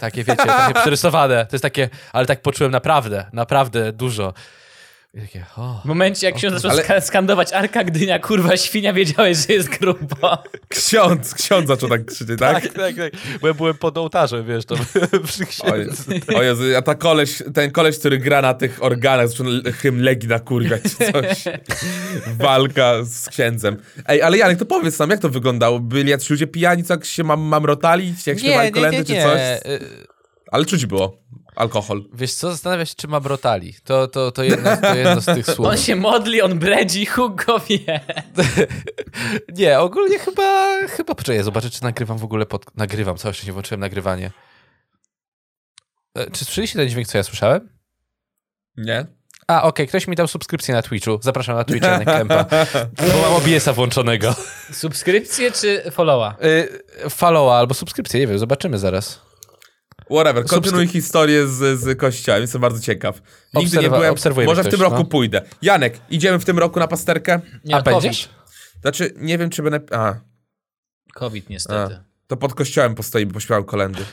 takie 0.00 0.24
wiecie, 0.24 0.46
takie 0.46 0.74
przerysowane. 0.80 1.46
To 1.46 1.56
jest 1.56 1.62
takie, 1.62 1.88
ale 2.12 2.26
tak 2.26 2.42
poczułem 2.42 2.72
naprawdę, 2.72 3.30
naprawdę 3.32 3.92
dużo. 3.92 4.34
Takie, 5.18 5.44
o. 5.56 5.80
W 5.84 5.84
momencie, 5.84 6.26
jak 6.26 6.36
ksiądz 6.36 6.54
zaczął 6.54 6.70
Ale- 6.70 6.82
ska- 6.84 7.00
skandować 7.00 7.52
Arka 7.52 7.84
Gdynia, 7.84 8.18
kurwa 8.18 8.56
świnia, 8.56 8.92
wiedziałeś, 8.92 9.38
że 9.46 9.52
jest 9.54 9.68
grubo. 9.68 10.42
Ksiądz, 10.68 11.34
ksiądz 11.34 11.68
zaczął 11.68 11.88
tak 11.88 12.04
krzyczeć, 12.04 12.38
tak? 12.38 12.62
Tak, 12.62 12.72
tak, 12.72 12.96
tak. 12.96 13.12
Bo 13.40 13.48
ja 13.48 13.54
byłem 13.54 13.74
pod 13.74 13.98
ołtarzem, 13.98 14.46
wiesz, 14.46 14.64
to 14.64 14.74
przy 15.26 15.46
księdzu. 15.46 16.02
O 16.34 16.42
Jezu, 16.42 16.62
a 16.78 16.82
ta 16.82 16.94
koleś, 16.94 17.42
ten 17.54 17.70
koleś, 17.70 17.98
który 17.98 18.18
gra 18.18 18.42
na 18.42 18.54
tych 18.54 18.82
organach, 18.82 19.28
zaczął 19.28 19.46
hymn 19.80 20.00
Legii 20.02 20.28
na 20.28 20.38
kurwiać 20.38 20.82
czy 20.82 21.12
coś. 21.12 21.44
Walka 22.38 23.04
z 23.04 23.28
księdzem. 23.28 23.76
Ej, 24.06 24.22
ale 24.22 24.38
Janek, 24.38 24.58
to 24.58 24.66
powiedz 24.66 24.98
nam, 24.98 25.10
jak 25.10 25.20
to 25.20 25.28
wyglądało? 25.28 25.80
Byli 25.80 26.10
jacyś 26.10 26.30
ludzie 26.30 26.46
pijani, 26.46 26.84
co 26.84 26.94
jak 26.94 27.04
się 27.04 27.24
mam, 27.24 27.40
mamrotali, 27.40 28.14
jak 28.26 28.38
śpiewali 28.38 28.72
kolendy 28.72 29.04
czy 29.04 29.22
coś? 29.22 29.40
Y, 29.66 30.06
Ale 30.52 30.64
czuć 30.64 30.86
było 30.86 31.18
alkohol. 31.56 32.04
Wiesz 32.12 32.34
co, 32.34 32.50
zastanawiam 32.50 32.86
się, 32.86 32.94
czy 32.96 33.08
ma 33.08 33.20
brotali. 33.20 33.74
To, 33.84 34.08
to, 34.08 34.32
to, 34.32 34.42
jedno, 34.42 34.76
to 34.76 34.94
jedno 34.94 35.20
z 35.20 35.24
tych 35.24 35.46
słów. 35.54 35.68
On 35.68 35.76
się 35.76 35.96
modli, 35.96 36.42
on 36.42 36.58
bredzi, 36.58 37.06
Huk 37.06 37.44
go 37.44 37.58
wie. 37.58 38.00
Nie, 39.58 39.80
ogólnie 39.80 40.18
chyba, 40.18 40.78
chyba, 40.88 41.14
poczekaj, 41.14 41.42
zobaczę, 41.42 41.70
czy 41.70 41.82
nagrywam 41.82 42.18
w 42.18 42.24
ogóle 42.24 42.46
pod... 42.46 42.76
Nagrywam, 42.76 43.16
całe 43.16 43.34
szczęście 43.34 43.52
włączyłem 43.52 43.80
nagrywanie. 43.80 44.30
E, 46.14 46.30
Czy 46.30 46.44
słyszeliście 46.44 46.78
ten 46.78 46.88
dźwięk, 46.88 47.08
co 47.08 47.18
ja 47.18 47.24
słyszałem? 47.24 47.68
Nie? 48.76 49.06
A, 49.46 49.62
okej, 49.62 49.88
ktoś 49.88 50.06
mi 50.06 50.16
dał 50.16 50.28
subskrypcję 50.28 50.74
na 50.74 50.82
Twitchu. 50.82 51.18
Zapraszam 51.22 51.56
na 51.56 51.64
Twitcha 51.64 51.98
na 51.98 52.04
Kempa. 52.04 52.44
Bo 52.96 53.22
mam 53.22 53.32
OBS-a 53.32 53.72
włączonego. 53.72 54.34
Subskrypcję 54.72 55.52
czy 55.52 55.90
followa? 55.90 56.36
Y, 57.04 57.10
followa 57.10 57.58
albo 57.58 57.74
subskrypcję, 57.74 58.20
nie 58.20 58.26
wiem, 58.26 58.38
zobaczymy 58.38 58.78
zaraz. 58.78 59.20
Whatever, 60.10 60.44
kontynuuj 60.44 60.88
historię 60.88 61.46
z, 61.46 61.80
z 61.80 61.98
kościołem, 61.98 62.40
jestem 62.42 62.60
bardzo 62.60 62.80
ciekaw. 62.80 63.22
Nigdy 63.54 63.76
nie 63.76 63.82
Obserwa- 63.82 63.90
byłem, 63.96 64.12
obserwuję 64.12 64.46
może 64.46 64.62
w 64.62 64.64
tym 64.64 64.72
ktoś, 64.72 64.80
roku 64.80 64.96
no. 64.96 65.04
pójdę. 65.04 65.42
Janek, 65.62 66.00
idziemy 66.10 66.38
w 66.38 66.44
tym 66.44 66.58
roku 66.58 66.80
na 66.80 66.88
pasterkę? 66.88 67.40
Nie, 67.64 67.74
A 67.74 67.78
no, 67.78 67.84
COVID. 67.84 68.02
będziesz? 68.02 68.28
Znaczy, 68.80 69.14
nie 69.16 69.38
wiem, 69.38 69.50
czy 69.50 69.62
będę... 69.62 69.80
A, 69.98 70.14
COVID 71.14 71.48
niestety. 71.50 71.94
A, 71.94 72.04
to 72.26 72.36
pod 72.36 72.54
kościołem 72.54 72.94
postoimy, 72.94 73.32
bo 73.32 73.40
śpiewam 73.40 73.64
kolendy. 73.64 74.04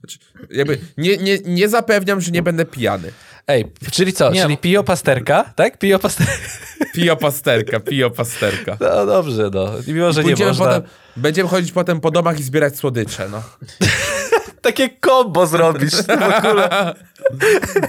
Znaczy, 0.00 0.18
jakby 0.50 0.78
nie, 0.96 1.16
nie, 1.16 1.38
nie 1.38 1.68
zapewniam, 1.68 2.20
że 2.20 2.30
nie 2.30 2.42
będę 2.42 2.64
pijany. 2.64 3.12
Ej, 3.46 3.72
czyli 3.92 4.12
co? 4.12 4.30
Nie. 4.30 4.42
Czyli 4.42 4.58
pijo 4.58 4.84
pasterka, 4.84 5.52
tak? 5.56 5.78
Pijo 5.78 5.98
pasterka. 5.98 6.32
Pijo 6.94 7.16
pasterka, 7.16 7.80
pijo 7.80 8.10
pasterka. 8.10 8.76
No 8.80 9.06
dobrze, 9.06 9.50
no. 9.54 9.68
Mimo, 9.86 10.12
że 10.12 10.20
nie 10.20 10.24
Pójdziemy 10.24 10.50
można. 10.50 10.66
potem, 10.66 10.82
będziemy 11.16 11.48
chodzić 11.48 11.72
potem 11.72 12.00
po 12.00 12.10
domach 12.10 12.40
i 12.40 12.42
zbierać 12.42 12.76
słodycze, 12.76 13.28
no. 13.28 13.42
Takie 14.62 14.88
kombo 14.88 15.46
zrobisz 15.46 15.94
w 16.06 16.10
ogóle. 16.46 16.94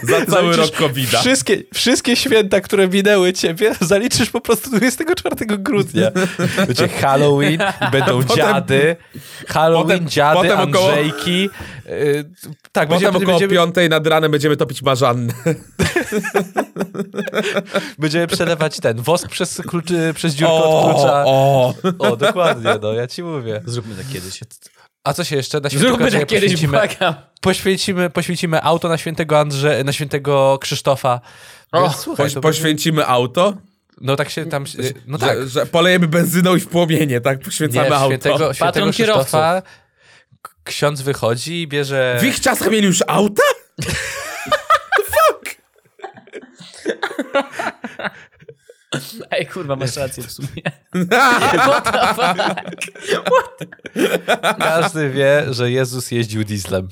Za 0.04 0.26
cały 0.26 0.56
rok 0.56 0.72
covid 0.72 1.10
Wszystkie, 1.10 1.64
wszystkie 1.74 2.16
święta, 2.16 2.62
które 2.62 2.88
minęły 2.88 3.34
ciebie, 3.34 3.76
zaliczysz 3.82 4.30
po 4.30 4.42
prostu 4.42 4.70
24 4.70 5.36
grudnia. 5.46 6.12
Będzie 6.68 6.88
Halloween, 6.88 7.58
będą 7.92 8.24
Potem- 8.24 8.36
dziady. 8.38 8.96
Halloween, 9.48 9.98
potem- 10.00 10.10
dziady, 10.10 10.36
potem 10.36 10.60
około- 10.60 10.88
Andrzejki. 10.90 11.50
Yy, 11.86 12.24
tak, 12.72 12.72
Potem 12.72 12.90
będziemy, 12.90 13.10
około 13.18 13.26
będziemy, 13.26 13.54
piątej 13.54 13.90
nad 13.90 14.08
ranem 14.08 14.32
będziemy 14.32 14.58
topić 14.58 14.82
marzannę. 14.82 15.34
będziemy 18.00 18.28
przelewać 18.28 18.80
ten 18.80 19.02
wosk 19.02 19.28
przez, 19.30 19.62
kluczy, 19.68 20.12
przez 20.16 20.34
dziurkę 20.34 20.54
od 20.54 20.86
klucza. 20.94 21.24
o. 21.26 21.74
O, 22.00 22.16
dokładnie, 22.18 22.72
no, 22.82 22.94
ja 22.94 23.08
ci 23.08 23.24
mówię. 23.24 23.62
Zróbmy 23.66 23.96
tak 23.96 24.06
kiedyś. 24.14 24.40
A 25.04 25.14
co 25.14 25.24
się 25.24 25.36
jeszcze 25.36 25.60
na 25.60 25.70
świętego 25.70 25.90
Zróbmy 25.90 26.04
Andrzeja 26.06 26.22
tak 26.22 26.30
kiedyś, 26.30 26.52
poświęcimy? 26.52 26.72
błagam. 26.78 27.16
Poświęcimy, 27.42 28.10
poświęcimy 28.10 28.62
auto 28.64 28.88
na 28.90 28.98
świętego 28.98 29.40
Andrze, 29.40 29.84
na 29.84 29.92
świętego 29.94 30.58
Krzysztofa. 30.62 31.22
O, 31.72 31.82
Więc 31.84 31.96
słuchaj, 31.96 32.26
Poś, 32.26 32.42
poświęcimy 32.42 33.06
auto, 33.08 33.54
No 34.02 34.16
tak 34.16 34.30
się 34.30 34.46
tam. 34.46 34.66
No 35.08 35.18
że, 35.18 35.26
tak. 35.28 35.48
że 35.48 35.66
polejemy 35.66 36.08
benzyną 36.08 36.56
i 36.56 36.60
w 36.60 36.68
płomienie, 36.68 37.22
tak? 37.22 37.40
Poświęcamy 37.40 37.90
Nie, 37.90 37.96
auto. 37.96 38.08
świętego, 38.08 38.36
świętego 38.38 38.66
Patron 38.66 38.92
Krzysztofa. 38.92 39.62
Ksiądz 40.64 41.02
wychodzi 41.02 41.62
i 41.62 41.68
bierze. 41.68 42.18
W 42.22 42.24
ich 42.26 42.40
czasach 42.40 42.72
mieli 42.72 42.86
już 42.88 43.04
auta? 43.08 43.44
Ej, 49.32 49.48
kurwa, 49.48 49.76
masz 49.76 49.96
rację 49.96 50.24
w 50.24 50.32
sumie. 50.32 50.62
What 51.58 51.92
the 51.92 52.14
fuck? 52.14 52.38
Każdy 54.58 55.10
wie, 55.10 55.46
że 55.50 55.72
Jezus 55.72 56.12
jeździł 56.12 56.44
dieslem. 56.44 56.88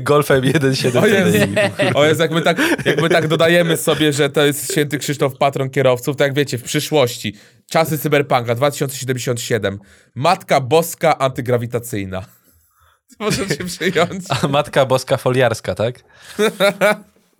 Golfem 0.00 0.42
O 0.42 0.46
Jezu. 0.46 0.68
1.7. 0.68 1.92
O 1.94 2.04
Jezu, 2.04 2.22
jak 2.22 2.30
my, 2.30 2.42
tak, 2.42 2.58
jak 2.84 3.02
my 3.02 3.08
tak 3.08 3.28
dodajemy 3.28 3.76
sobie, 3.76 4.12
że 4.12 4.30
to 4.30 4.46
jest 4.46 4.72
święty 4.72 4.98
Krzysztof, 4.98 5.36
patron 5.38 5.70
kierowców, 5.70 6.16
tak 6.16 6.26
jak 6.26 6.36
wiecie, 6.36 6.58
w 6.58 6.62
przyszłości, 6.62 7.34
czasy 7.70 7.98
cyberpunka 7.98 8.54
2077, 8.54 9.78
Matka 10.14 10.60
Boska 10.60 11.18
antygrawitacyjna. 11.18 12.22
Możecie 13.20 13.64
przyjąć. 13.64 14.24
A 14.28 14.48
Matka 14.48 14.86
Boska 14.86 15.16
foliarska, 15.16 15.74
tak? 15.74 16.04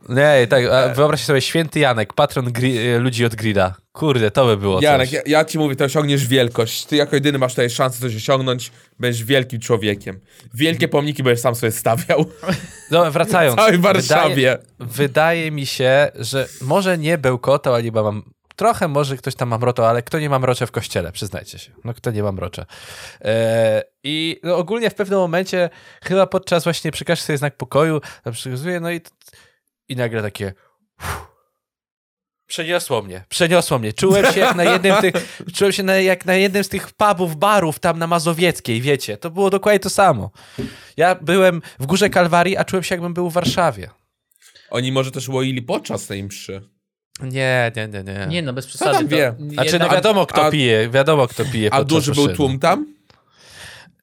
Nie, 0.08 0.46
tak, 0.46 0.64
a 0.64 0.88
wyobraź 0.94 1.24
sobie 1.24 1.40
święty 1.40 1.78
Janek, 1.78 2.12
patron 2.12 2.46
gri- 2.52 3.00
ludzi 3.00 3.24
od 3.24 3.34
grilla. 3.34 3.74
Kurde, 3.92 4.30
to 4.30 4.46
by 4.46 4.56
było 4.56 4.80
Janek, 4.80 5.12
ja, 5.12 5.20
ja 5.26 5.44
ci 5.44 5.58
mówię, 5.58 5.76
to 5.76 5.84
osiągniesz 5.84 6.26
wielkość. 6.26 6.84
Ty 6.86 6.96
jako 6.96 7.16
jedyny 7.16 7.38
masz 7.38 7.52
tutaj 7.52 7.70
szansę 7.70 8.00
coś 8.00 8.16
osiągnąć, 8.16 8.72
będziesz 8.98 9.24
wielkim 9.24 9.60
człowiekiem. 9.60 10.20
Wielkie 10.54 10.88
pomniki 10.88 11.22
będziesz 11.22 11.42
sam 11.42 11.54
sobie 11.54 11.72
stawiał. 11.72 12.24
No, 12.90 13.10
wracając. 13.10 13.54
W 13.54 13.58
całej 13.58 13.78
Warszawie. 13.78 14.34
Wydaje, 14.34 14.58
wydaje 14.78 15.50
mi 15.50 15.66
się, 15.66 16.08
że 16.14 16.48
może 16.60 16.98
nie 16.98 17.18
bełkotał, 17.18 17.74
ale 17.74 17.82
chyba 17.82 18.02
mam... 18.02 18.22
Trochę 18.56 18.88
może 18.88 19.16
ktoś 19.16 19.34
tam 19.34 19.48
ma 19.48 19.58
mroto, 19.58 19.88
ale 19.88 20.02
kto 20.02 20.18
nie 20.18 20.30
ma 20.30 20.38
mrocze 20.38 20.66
w 20.66 20.70
kościele, 20.70 21.12
przyznajcie 21.12 21.58
się. 21.58 21.72
No 21.84 21.94
kto 21.94 22.10
nie 22.10 22.22
ma 22.22 22.32
mrocze. 22.32 22.66
E, 23.20 23.82
I 24.04 24.40
no, 24.42 24.56
ogólnie 24.56 24.90
w 24.90 24.94
pewnym 24.94 25.18
momencie, 25.18 25.70
chyba 26.04 26.26
podczas 26.26 26.64
właśnie 26.64 26.90
przekaż 26.92 27.20
sobie 27.20 27.36
znak 27.36 27.56
pokoju, 27.56 28.00
tam 28.24 28.32
przekazuje, 28.32 28.80
no 28.80 28.90
i, 28.90 29.00
i 29.88 29.96
nagle 29.96 30.22
takie... 30.22 30.54
uff, 31.00 31.28
Przeniosło 32.46 33.02
mnie, 33.02 33.24
przeniosło 33.28 33.78
mnie. 33.78 33.92
Czułem 33.92 34.32
się 34.32 34.40
jak 34.40 34.56
na 34.56 34.64
jednym 34.64 34.96
tych, 34.96 35.14
czułem 35.56 35.72
się 35.72 35.82
na, 35.82 35.96
jak 35.96 36.26
na 36.26 36.34
jednym 36.34 36.64
z 36.64 36.68
tych 36.68 36.92
pubów, 36.92 37.36
barów 37.36 37.78
tam 37.78 37.98
na 37.98 38.06
Mazowieckiej, 38.06 38.80
wiecie. 38.80 39.16
To 39.16 39.30
było 39.30 39.50
dokładnie 39.50 39.80
to 39.80 39.90
samo. 39.90 40.30
Ja 40.96 41.14
byłem 41.14 41.62
w 41.78 41.86
Górze 41.86 42.10
Kalwarii, 42.10 42.56
a 42.56 42.64
czułem 42.64 42.82
się 42.82 42.94
jakbym 42.94 43.14
był 43.14 43.30
w 43.30 43.32
Warszawie. 43.32 43.90
Oni 44.70 44.92
może 44.92 45.10
też 45.10 45.28
łoili 45.28 45.62
podczas 45.62 46.06
tej 46.06 46.24
mszy. 46.24 46.68
Nie, 47.22 47.72
nie, 47.76 47.88
nie, 47.88 48.04
nie. 48.04 48.26
Nie 48.26 48.42
no, 48.42 48.52
bez 48.52 48.64
tam 48.64 48.68
przesady. 48.68 49.04
to 49.04 49.16
wie? 49.16 49.34
Znaczy, 49.38 49.54
no 49.56 49.64
jednak- 49.64 49.92
wiadomo 49.92 50.26
kto 50.26 50.44
a- 50.44 50.50
pije, 50.50 50.90
wiadomo 50.90 51.28
kto 51.28 51.44
pije. 51.44 51.74
A 51.74 51.84
duży 51.84 52.12
był 52.12 52.24
mszy. 52.26 52.34
tłum 52.36 52.58
tam? 52.58 52.94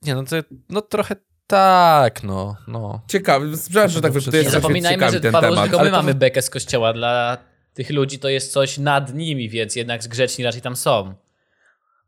Nie, 0.02 0.16
no 0.16 0.24
to, 0.24 0.36
no 0.70 0.82
trochę 0.82 1.16
tak, 1.48 2.24
no, 2.24 2.56
no. 2.68 3.02
Ciekawy, 3.08 3.58
przepraszam, 3.58 3.90
że 3.90 4.02
tak 4.02 4.14
to 4.14 4.32
Nie 4.32 4.38
jest 4.38 4.52
zapominajmy, 4.52 5.12
że 5.12 5.20
ten 5.20 5.32
Paweł, 5.32 5.50
temat. 5.50 5.70
tylko 5.70 5.84
my 5.84 5.90
to- 5.92 5.98
mamy 5.98 6.14
bekę 6.14 6.42
z 6.42 6.50
kościoła. 6.50 6.94
Dla 6.94 7.38
tych 7.74 7.90
ludzi 7.90 8.20
to 8.20 8.30
jest 8.30 8.52
coś 8.52 8.78
nad 8.78 9.14
nimi, 9.14 9.50
więc 9.50 9.76
jednak 9.76 10.04
zgrzeczni 10.04 10.44
raczej 10.44 10.62
tam 10.62 10.76
są. 10.76 11.14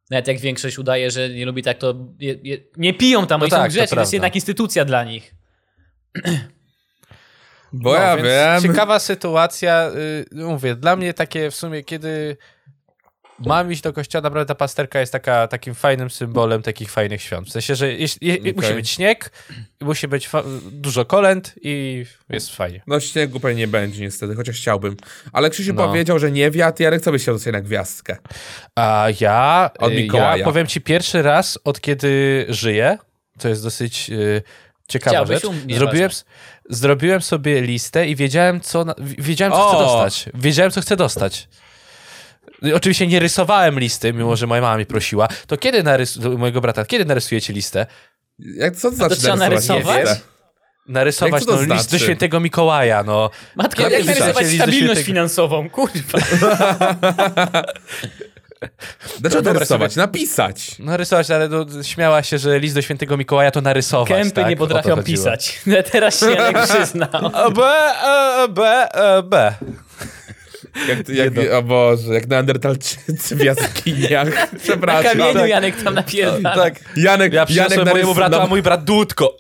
Nawet 0.10 0.28
jak 0.28 0.39
większość 0.39 0.80
udaje, 0.80 1.12
że 1.12 1.30
nie 1.30 1.45
lubi 1.45 1.63
tak, 1.63 1.78
to 1.78 1.95
je, 2.19 2.36
je, 2.43 2.58
nie 2.78 2.93
piją 2.93 3.28
tam, 3.28 3.39
No 3.39 3.43
oni 3.43 3.52
tak, 3.52 3.60
są 3.60 3.63
to 3.63 3.69
grzeczni, 3.69 3.78
to, 3.78 3.82
jest 3.84 3.93
prawda. 3.93 4.15
jednak 4.15 4.36
instytucja 4.36 4.86
dla 4.86 5.04
nich. 5.04 5.36
Bo 7.73 7.89
no, 7.93 7.95
ja 8.00 8.17
wiem. 8.17 8.62
Ciekawa 8.62 9.00
sytuacja, 9.00 9.91
y, 9.95 10.26
mówię, 10.36 10.76
dla 10.76 10.95
mnie 10.95 11.13
takie 11.13 11.52
w 11.52 11.56
sumie, 11.56 11.84
kiedy 11.84 12.38
mam 13.39 13.71
iść 13.71 13.82
do 13.82 13.93
kościoła, 13.93 14.21
naprawdę 14.21 14.45
ta 14.45 14.56
pasterka 14.56 15.00
jest 15.00 15.12
taka, 15.12 15.47
takim 15.47 15.76
fajnym 15.76 16.10
symbolem 16.10 16.62
takich 16.62 16.91
fajnych 16.91 17.21
świąt. 17.21 17.47
W 17.47 17.52
sensie, 17.52 17.76
że 17.76 17.93
je, 17.93 18.08
Okej. 18.39 18.54
musi 18.56 18.73
być 18.73 18.89
śnieg, 18.89 19.32
musi 19.82 20.08
być 20.08 20.30
dużo 20.71 21.06
kolęd 21.06 21.54
i 21.62 22.06
jest 22.30 22.56
fajnie. 22.56 22.82
No 22.88 23.00
śniegu 23.00 23.39
pewnie 23.39 23.58
nie 23.60 23.67
będzie 23.67 24.02
niestety, 24.02 24.36
chociaż 24.36 24.56
chciałbym. 24.56 24.97
Ale 25.34 25.50
Krzysiu 25.50 25.73
No. 25.73 25.88
powiedział, 25.88 26.19
że 26.19 26.32
nie 26.32 26.52
wiatr, 26.52 26.82
Jarek, 26.82 27.02
co 27.02 27.12
byś 27.12 27.21
chciał 27.21 27.36
dostać 27.36 27.54
na 27.54 27.62
gwiazdkę? 27.62 28.17
A 28.76 29.08
ja, 29.21 29.69
Od 29.80 29.91
y, 29.91 29.95
Mikołaja. 29.95 30.38
ja 30.38 30.45
powiem 30.45 30.67
ci 30.67 30.82
pierwszy 30.82 31.21
raz, 31.21 31.60
od 31.63 31.82
kiedy 31.82 32.45
żyję, 32.50 32.97
to 33.39 33.50
jest 33.50 33.63
dosyć 33.63 34.10
y, 34.10 34.41
ciekawa 34.88 35.12
Chciałbyś, 35.15 35.41
rzecz. 35.41 35.78
Zrobiłem, 35.78 36.10
zrobiłem 36.69 37.21
sobie 37.21 37.62
listę 37.62 38.08
i 38.08 38.15
wiedziałem, 38.15 38.62
co, 38.62 38.86
wiedziałem, 39.00 39.54
co 39.54 39.69
chcę 39.69 39.78
dostać. 39.78 40.30
Wiedziałem, 40.34 40.71
co 40.71 40.82
chcę 40.82 40.95
dostać. 40.95 41.47
Y, 42.65 42.76
Oczywiście 42.76 43.08
nie 43.08 43.20
rysowałem 43.20 43.80
listy, 43.80 44.13
mimo 44.13 44.36
że 44.36 44.48
moja 44.48 44.62
mama 44.62 44.78
mi 44.78 44.86
prosiła. 44.86 45.28
To 45.48 45.58
kiedy 45.58 45.84
narys... 45.84 46.17
do 46.17 46.38
mojego 46.38 46.62
brata, 46.62 46.86
kiedy 46.86 47.06
narysujecie 47.06 47.54
listę? 47.54 47.86
Jak, 48.39 48.76
co 48.76 48.89
to 48.89 48.96
znaczy 48.96 49.15
trzeba 49.15 49.36
narysować 49.36 49.86
narysować? 49.86 50.10
listę? 50.10 50.22
Narysować 50.88 51.46
to 51.46 51.52
no, 51.52 51.62
list 51.62 51.70
do 51.86 51.89
znaczy? 51.89 52.00
świętego 52.06 52.39
Mikołaja, 52.39 53.04
no. 53.04 53.30
Matko, 53.56 53.82
Jak 53.89 54.06
narysować 54.06 54.48
stabilność 54.48 54.72
świętego- 54.72 55.04
finansową? 55.06 55.70
Kurwa. 55.70 56.20
Dlaczego 59.20 59.41
dobra, 59.41 59.54
narysować? 59.54 59.93
sobie- 59.93 60.02
Napisać. 60.06 60.80
Narysować, 60.80 61.32
ale 61.32 61.50
no, 61.50 61.65
śmiała 61.84 62.24
się, 62.24 62.38
że 62.38 62.60
list 62.60 62.76
do 62.76 62.82
świętego 62.82 63.17
Mikołaja 63.17 63.52
to 63.52 63.62
narysować. 63.62 64.08
Kępy 64.10 64.32
tak? 64.41 64.50
nie 64.50 64.56
to 64.56 64.60
potrafią 64.67 65.04
pisać. 65.04 65.62
Teraz 65.91 66.20
się 66.20 66.32
Janek 66.32 66.63
przyznał. 66.63 67.32
B, 67.56 67.63
e, 68.04 68.48
B, 68.50 68.88
e, 68.93 69.24
B. 69.24 69.54
Jak, 70.88 71.10
jak, 71.10 71.54
o 71.54 71.63
Boże, 71.63 72.13
jak 72.13 72.28
neandertalczycy 72.28 73.36
w 73.36 73.43
jaskiniach. 73.43 74.30
Na 74.54 74.60
Przepraszam. 74.60 75.17
kamieniu 75.17 75.39
tak. 75.39 75.50
Janek 75.50 75.84
tam 75.84 75.93
napierdala. 75.93 76.56
Tak. 76.56 76.80
Janek, 76.98 77.34
Ja 77.34 77.39
Janek, 77.39 77.50
przyniosłem 77.50 77.88
mojemu 77.88 78.15
bratu, 78.15 78.36
a 78.36 78.48
mój 78.48 78.62
brat 78.62 78.84
dudko. 78.84 79.38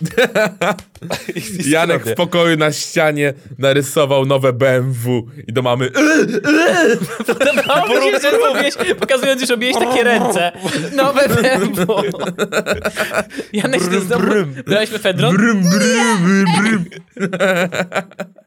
Janek 1.66 2.04
w 2.04 2.14
pokoju 2.14 2.56
na 2.56 2.72
ścianie 2.72 3.34
narysował 3.58 4.26
nowe 4.26 4.52
BMW 4.52 5.26
i 5.48 5.52
do 5.52 5.62
mamy 5.62 5.90
No, 7.66 7.86
musisz, 7.88 8.22
że 8.22 8.30
zrobiłeś, 8.30 8.74
pokazując, 9.00 9.40
że 9.40 9.46
robiłeś 9.46 9.76
takie 9.76 10.04
ręce. 10.04 10.52
Nowe 10.92 11.28
BMW. 11.28 11.86
Janek, 13.52 13.80
ty 13.88 14.00
znowu... 14.00 14.26
Brałeś 14.66 14.90
mefedron? 14.90 15.36
brym, 15.36 15.62
brym, 15.70 16.44
brym. 16.58 16.84
Ja, 17.20 18.39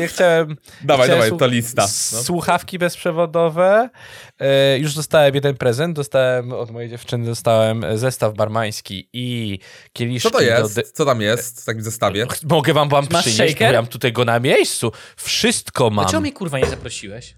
ja 0.00 0.06
chciałem... 0.08 0.56
Dawaj, 0.82 1.06
chciałem 1.06 1.22
dawaj, 1.24 1.38
to 1.38 1.46
lista. 1.46 1.82
No. 1.82 2.22
Słuchawki 2.22 2.78
bezprzewodowe. 2.78 3.88
E, 4.40 4.78
już 4.78 4.94
dostałem 4.94 5.34
jeden 5.34 5.56
prezent. 5.56 5.96
Dostałem 5.96 6.52
od 6.52 6.70
mojej 6.70 6.90
dziewczyny 6.90 7.26
dostałem 7.26 7.84
zestaw 7.98 8.34
barmański 8.34 9.08
i 9.12 9.58
kieliszki 9.92 10.22
Co 10.22 10.30
to 10.30 10.38
do 10.38 10.44
jest? 10.44 10.74
de- 10.76 10.82
Co 10.82 11.04
tam 11.04 11.20
jest 11.20 11.62
w 11.62 11.64
takim 11.64 11.82
zestawie? 11.82 12.26
Mogę 12.50 12.72
wam 12.72 12.88
wam 12.88 13.06
Masz 13.10 13.24
przynieść, 13.26 13.54
shaker? 13.54 13.74
mam 13.74 13.86
tutaj 13.86 14.12
go 14.12 14.24
na 14.24 14.40
miejscu. 14.40 14.92
Wszystko 15.16 15.90
mam. 15.90 16.04
Dlaczego 16.04 16.20
mnie 16.20 16.32
kurwa 16.32 16.58
nie 16.58 16.66
zaprosiłeś? 16.66 17.34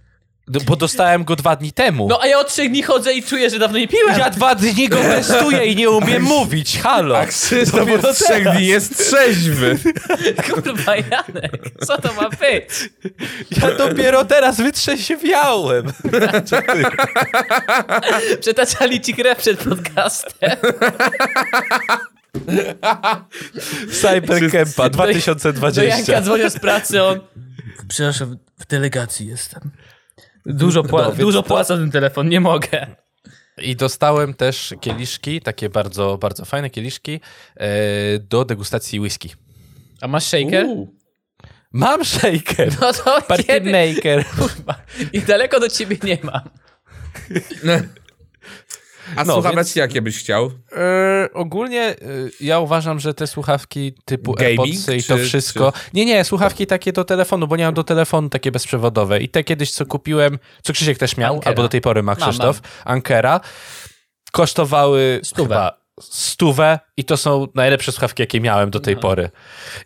D- 0.50 0.60
Bo 0.66 0.76
dostałem 0.76 1.24
go 1.24 1.36
dwa 1.36 1.56
dni 1.56 1.72
temu. 1.72 2.08
No 2.08 2.18
a 2.22 2.26
ja 2.26 2.38
od 2.38 2.48
trzech 2.48 2.70
dni 2.70 2.82
chodzę 2.82 3.14
i 3.14 3.22
czuję, 3.22 3.50
że 3.50 3.58
dawno 3.58 3.78
nie 3.78 3.88
piłem. 3.88 4.18
Ja 4.18 4.30
dwa 4.30 4.54
dni 4.54 4.88
go 4.88 4.96
testuję 5.14 5.64
i 5.66 5.76
nie 5.76 5.90
umiem 5.90 6.22
mówić. 6.22 6.78
Halo. 6.78 7.18
A 7.18 7.26
Krzysztof 7.26 7.88
od 8.04 8.18
trzech 8.18 8.50
dni 8.50 8.66
jest 8.66 8.98
trzeźwy. 9.08 9.78
Kurwa 10.50 10.96
Janek, 10.96 11.62
co 11.86 11.98
to 11.98 12.12
ma 12.12 12.28
być? 12.28 12.90
Ja 13.62 13.70
dopiero 13.70 14.24
teraz 14.24 14.56
wytrzeźwiałem. 14.56 15.86
Przetaczali 18.40 19.00
ci 19.00 19.14
krew 19.14 19.38
przed 19.38 19.58
podcastem. 19.64 20.50
Cybercampa 23.92 24.82
Do 24.82 24.90
2020. 24.90 25.82
Janka 26.12 26.26
dzwonią 26.26 26.50
z 26.50 26.58
pracy, 26.58 27.02
on... 27.02 27.20
Przepraszam, 27.88 28.38
w 28.58 28.66
delegacji 28.66 29.26
jestem. 29.26 29.70
Dużo, 30.50 30.82
pła- 30.82 31.02
No, 31.08 31.12
dużo 31.12 31.42
płacę 31.42 31.76
ten 31.78 31.90
telefon, 31.90 32.28
nie 32.28 32.40
mogę. 32.40 32.86
I 33.62 33.76
dostałem 33.76 34.34
też 34.34 34.74
kieliszki, 34.80 35.40
takie 35.40 35.68
bardzo, 35.68 36.18
bardzo 36.18 36.44
fajne 36.44 36.70
kieliszki 36.70 37.20
e, 37.56 37.68
do 38.18 38.44
degustacji 38.44 39.00
whisky. 39.00 39.28
A 40.00 40.08
masz 40.08 40.24
shaker? 40.24 40.66
Uuu. 40.66 40.94
Mam 41.72 42.04
shaker. 42.04 42.72
No 42.80 42.92
to 42.92 43.22
Party 43.22 43.44
kiedy? 43.44 43.72
maker. 43.72 44.24
Kurwa, 44.26 44.74
I 45.12 45.20
daleko 45.20 45.60
do 45.60 45.68
ciebie 45.68 45.96
nie 46.04 46.18
mam. 46.22 46.40
A 49.16 49.24
No, 49.24 49.32
słuchawki 49.34 49.56
więc- 49.56 49.76
jakie 49.76 50.02
byś 50.02 50.18
chciał? 50.18 50.50
E, 50.76 51.28
ogólnie 51.34 51.82
e, 51.82 51.96
ja 52.40 52.58
uważam, 52.58 53.00
że 53.00 53.14
te 53.14 53.26
słuchawki 53.26 53.92
typu 54.04 54.32
Gaming, 54.34 54.60
AirPodsy 54.60 54.96
i 54.96 55.02
to 55.02 55.16
czy- 55.16 55.24
wszystko. 55.24 55.72
Nie, 55.94 56.04
nie, 56.04 56.24
słuchawki 56.24 56.66
takie 56.66 56.92
do 56.92 57.04
telefonu, 57.04 57.46
bo 57.48 57.56
nie 57.56 57.64
mam 57.64 57.74
do 57.74 57.84
telefonu 57.84 58.28
takie 58.28 58.52
bezprzewodowe. 58.52 59.20
I 59.20 59.28
te 59.28 59.44
kiedyś, 59.44 59.70
co 59.70 59.86
kupiłem, 59.86 60.38
co 60.62 60.72
Krzysiek 60.72 60.98
też 60.98 61.16
miał, 61.16 61.34
Ankera. 61.34 61.50
albo 61.50 61.62
do 61.62 61.68
tej 61.68 61.80
pory 61.80 62.02
ma 62.02 62.12
Mam, 62.14 62.20
Krzysztof, 62.28 62.60
Ankera, 62.84 63.40
kosztowały 64.32 65.20
Stówę. 65.22 65.42
chyba 65.42 65.80
stówę 66.00 66.78
i 66.96 67.04
to 67.04 67.16
są 67.16 67.46
najlepsze 67.54 67.92
słuchawki, 67.92 68.22
jakie 68.22 68.40
miałem 68.40 68.70
do 68.70 68.80
tej 68.80 68.94
No. 68.94 69.00
pory. 69.00 69.30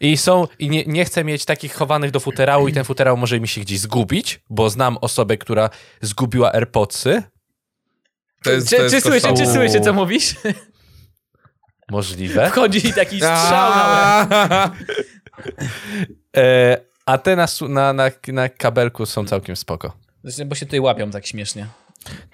I 0.01 0.17
są, 0.17 0.49
i 0.59 0.69
nie, 0.71 0.85
nie 0.87 1.05
chcę 1.05 1.25
mieć 1.25 1.45
takich 1.45 1.75
chowanych 1.75 2.11
do 2.11 2.21
futerału 2.21 2.69
i 2.69 2.73
ten 2.73 2.85
futerał 2.85 3.17
może 3.17 3.41
mi 3.41 3.49
się 3.49 3.61
gdzieś 3.61 3.81
zgubić, 3.81 4.41
bo 4.51 4.71
znam 4.71 4.99
osobę, 5.01 5.37
która 5.39 5.71
zgubiła 6.01 6.53
AirPodsy. 6.53 7.23
To 8.45 8.51
jest, 8.51 8.69
Czy, 8.69 8.77
to 8.77 8.83
jest 8.83 8.95
czy, 8.95 9.01
słyszę, 9.01 9.35
czy 9.35 9.47
słyszę, 9.47 9.81
co 9.81 9.93
mówisz? 9.93 10.35
Możliwe. 11.91 12.51
Wchodzi 12.51 12.87
i 12.87 12.93
taki 12.93 13.17
strzał 13.17 13.71
na! 13.71 14.71
E, 16.37 16.81
a 17.07 17.19
te 17.19 17.37
na, 17.37 17.47
na, 17.69 17.93
na, 17.93 18.11
na 18.27 18.49
kabelku 18.49 19.07
są 19.07 19.27
całkiem 19.27 19.57
spoko. 19.57 19.97
Zresztą, 20.25 20.45
Bo 20.45 20.55
się 20.55 20.67
tutaj 20.67 20.81
łapią 20.81 21.11
tak 21.11 21.27
śmiesznie. 21.27 21.67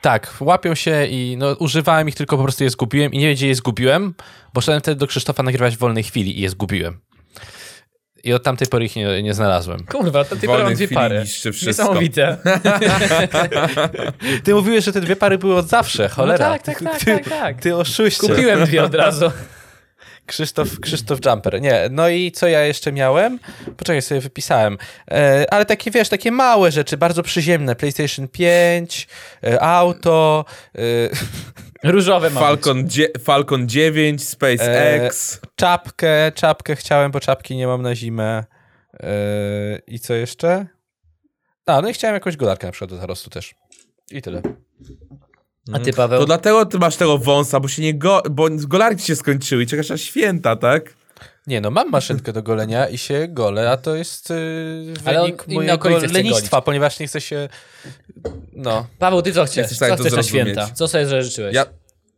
Tak, 0.00 0.36
łapią 0.40 0.74
się 0.74 1.06
i 1.06 1.36
no, 1.38 1.52
używałem 1.52 2.08
ich, 2.08 2.14
tylko 2.14 2.36
po 2.36 2.42
prostu 2.42 2.64
je 2.64 2.70
zgubiłem 2.70 3.12
i 3.12 3.18
nie 3.18 3.26
wiem, 3.26 3.34
gdzie 3.34 3.48
je 3.48 3.54
zgubiłem, 3.54 4.14
bo 4.54 4.60
szedłem 4.60 4.80
wtedy 4.80 4.98
do 4.98 5.06
Krzysztofa 5.06 5.42
nagrywać 5.42 5.76
w 5.76 5.78
wolnej 5.78 6.02
chwili 6.02 6.38
i 6.38 6.40
je 6.40 6.50
zgubiłem. 6.50 7.00
I 8.24 8.32
od 8.32 8.42
tamtej 8.42 8.68
pory 8.68 8.84
ich 8.84 8.96
nie, 8.96 9.22
nie 9.22 9.34
znalazłem. 9.34 9.86
Kurwa, 9.86 10.24
to 10.24 10.36
ty 10.36 10.46
wolnej 10.46 10.64
mam 10.64 10.74
dwie 10.74 10.88
pary. 10.88 11.24
Niesamowite. 11.66 12.36
Ty 14.44 14.54
mówiłeś, 14.54 14.84
że 14.84 14.92
te 14.92 15.00
dwie 15.00 15.16
pary 15.16 15.38
były 15.38 15.56
od 15.56 15.68
zawsze, 15.68 16.08
cholera. 16.08 16.48
No 16.48 16.52
tak, 16.52 16.62
tak, 16.62 16.82
tak, 16.82 16.98
ty, 16.98 17.04
tak, 17.04 17.28
tak. 17.28 17.60
Ty 17.60 17.76
oszuście. 17.76 18.28
Kupiłem 18.28 18.64
dwie 18.64 18.82
od 18.82 18.94
razu. 18.94 19.30
Krzysztof, 20.30 20.80
Krzysztof 20.80 21.18
Jumper. 21.26 21.60
Nie, 21.60 21.88
no 21.90 22.08
i 22.08 22.32
co 22.32 22.48
ja 22.48 22.64
jeszcze 22.64 22.92
miałem? 22.92 23.38
Poczekaj, 23.76 24.02
sobie 24.02 24.20
wypisałem. 24.20 24.78
E, 25.10 25.46
ale 25.50 25.66
takie, 25.66 25.90
wiesz, 25.90 26.08
takie 26.08 26.32
małe 26.32 26.72
rzeczy, 26.72 26.96
bardzo 26.96 27.22
przyziemne. 27.22 27.76
PlayStation 27.76 28.28
5, 28.28 29.08
e, 29.44 29.62
auto, 29.62 30.44
e, 30.74 30.80
Różowe 31.84 32.30
mam. 32.30 32.42
Falcon, 32.42 32.88
dzie- 32.88 33.08
Falcon 33.24 33.68
9, 33.68 34.24
SpaceX. 34.28 35.40
czapkę, 35.56 36.32
czapkę 36.34 36.76
chciałem, 36.76 37.10
bo 37.10 37.20
czapki 37.20 37.56
nie 37.56 37.66
mam 37.66 37.82
na 37.82 37.94
zimę. 37.94 38.44
E, 39.00 39.78
I 39.86 40.00
co 40.00 40.14
jeszcze? 40.14 40.66
A, 41.66 41.80
no 41.82 41.88
i 41.88 41.92
chciałem 41.92 42.14
jakąś 42.14 42.36
golarkę 42.36 42.66
na 42.66 42.72
przykład 42.72 42.90
do 42.90 42.96
zarostu 42.96 43.30
też. 43.30 43.54
I 44.10 44.22
tyle. 44.22 44.42
A 45.72 45.78
ty, 45.78 45.92
Paweł? 45.92 46.20
To 46.20 46.26
dlatego 46.26 46.66
ty 46.66 46.78
masz 46.78 46.96
tego 46.96 47.18
wąsa, 47.18 47.60
bo 47.60 47.68
się 47.68 47.82
nie 47.82 47.94
go... 47.94 48.22
bo 48.30 48.48
golarki 48.50 49.02
się 49.02 49.16
skończyły 49.16 49.62
i 49.62 49.66
czekasz 49.66 49.88
na 49.90 49.96
święta, 49.96 50.56
tak? 50.56 50.94
Nie 51.46 51.60
no, 51.60 51.70
mam 51.70 51.90
maszynkę 51.90 52.32
do 52.32 52.42
golenia 52.42 52.88
i 52.88 52.98
się 52.98 53.28
golę, 53.28 53.70
a 53.70 53.76
to 53.76 53.96
jest 53.96 54.30
yy, 54.30 55.16
on 55.16 55.24
wynik 55.24 55.48
mojego 55.48 55.88
lenistwa, 55.88 56.60
ponieważ 56.62 56.98
nie 56.98 57.06
chcę 57.06 57.20
się... 57.20 57.48
No. 58.52 58.86
Paweł, 58.98 59.22
ty 59.22 59.32
co 59.32 59.44
chcesz? 59.44 59.56
Jesteś 59.56 59.78
Co 59.78 59.84
chcesz 59.94 59.98
na 60.04 60.10
zrozumieć. 60.10 60.44
święta? 60.46 60.70
Co 60.74 60.88
sobie 60.88 61.22
życzyłeś? 61.22 61.54
Ja, 61.54 61.66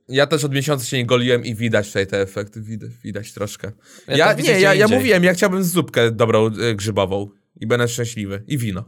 ja 0.08 0.26
też 0.26 0.44
od 0.44 0.54
miesiąca 0.54 0.84
się 0.84 0.96
nie 0.96 1.06
goliłem 1.06 1.44
i 1.44 1.54
widać 1.54 1.86
tutaj 1.86 2.06
te 2.06 2.20
efekty, 2.20 2.60
widać, 2.60 2.90
widać 3.04 3.32
troszkę. 3.32 3.72
Ja 4.08 4.16
Ja, 4.16 4.34
widzę 4.34 4.52
nie, 4.52 4.60
ja, 4.60 4.74
ja 4.74 4.88
mówiłem, 4.88 5.24
ja 5.24 5.34
chciałbym 5.34 5.64
zupkę 5.64 6.10
dobrą 6.10 6.46
y, 6.46 6.74
grzybową 6.74 7.28
i 7.60 7.66
będę 7.66 7.88
szczęśliwy. 7.88 8.42
I 8.46 8.58
wino. 8.58 8.84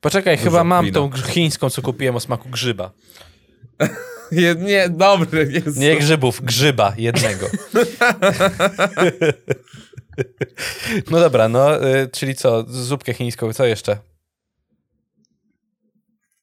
Poczekaj, 0.00 0.36
Dużo 0.36 0.50
chyba 0.50 0.64
mam 0.64 0.84
wina. 0.84 0.94
tą 0.94 1.10
chińską, 1.12 1.70
co 1.70 1.82
kupiłem 1.82 2.16
o 2.16 2.20
smaku 2.20 2.48
grzyba. 2.48 2.92
Nie, 4.32 4.54
nie 4.54 4.88
dobry, 4.88 5.48
Jezu. 5.52 5.80
Nie 5.80 5.96
grzybów, 5.96 6.40
grzyba 6.42 6.92
jednego. 6.96 7.46
no 11.10 11.20
dobra, 11.20 11.48
no, 11.48 11.88
y, 11.88 12.08
czyli 12.12 12.34
co, 12.34 12.64
zupkę 12.68 13.14
chińską, 13.14 13.52
co 13.52 13.66
jeszcze? 13.66 13.98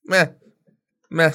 Me. 0.07 0.27
Me. 1.09 1.31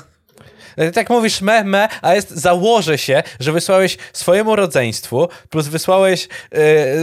Y, 0.81 0.93
Tak 0.93 1.11
mówisz 1.11 1.41
me, 1.41 1.65
me, 1.65 1.89
a 2.03 2.15
jest, 2.15 2.31
założę 2.31 2.99
się, 2.99 3.23
że 3.41 3.53
wysłałeś 3.53 3.99
swojemu 4.13 4.57
rodzeństwu, 4.57 5.29
plus 5.51 5.69
wysłałeś 5.69 6.29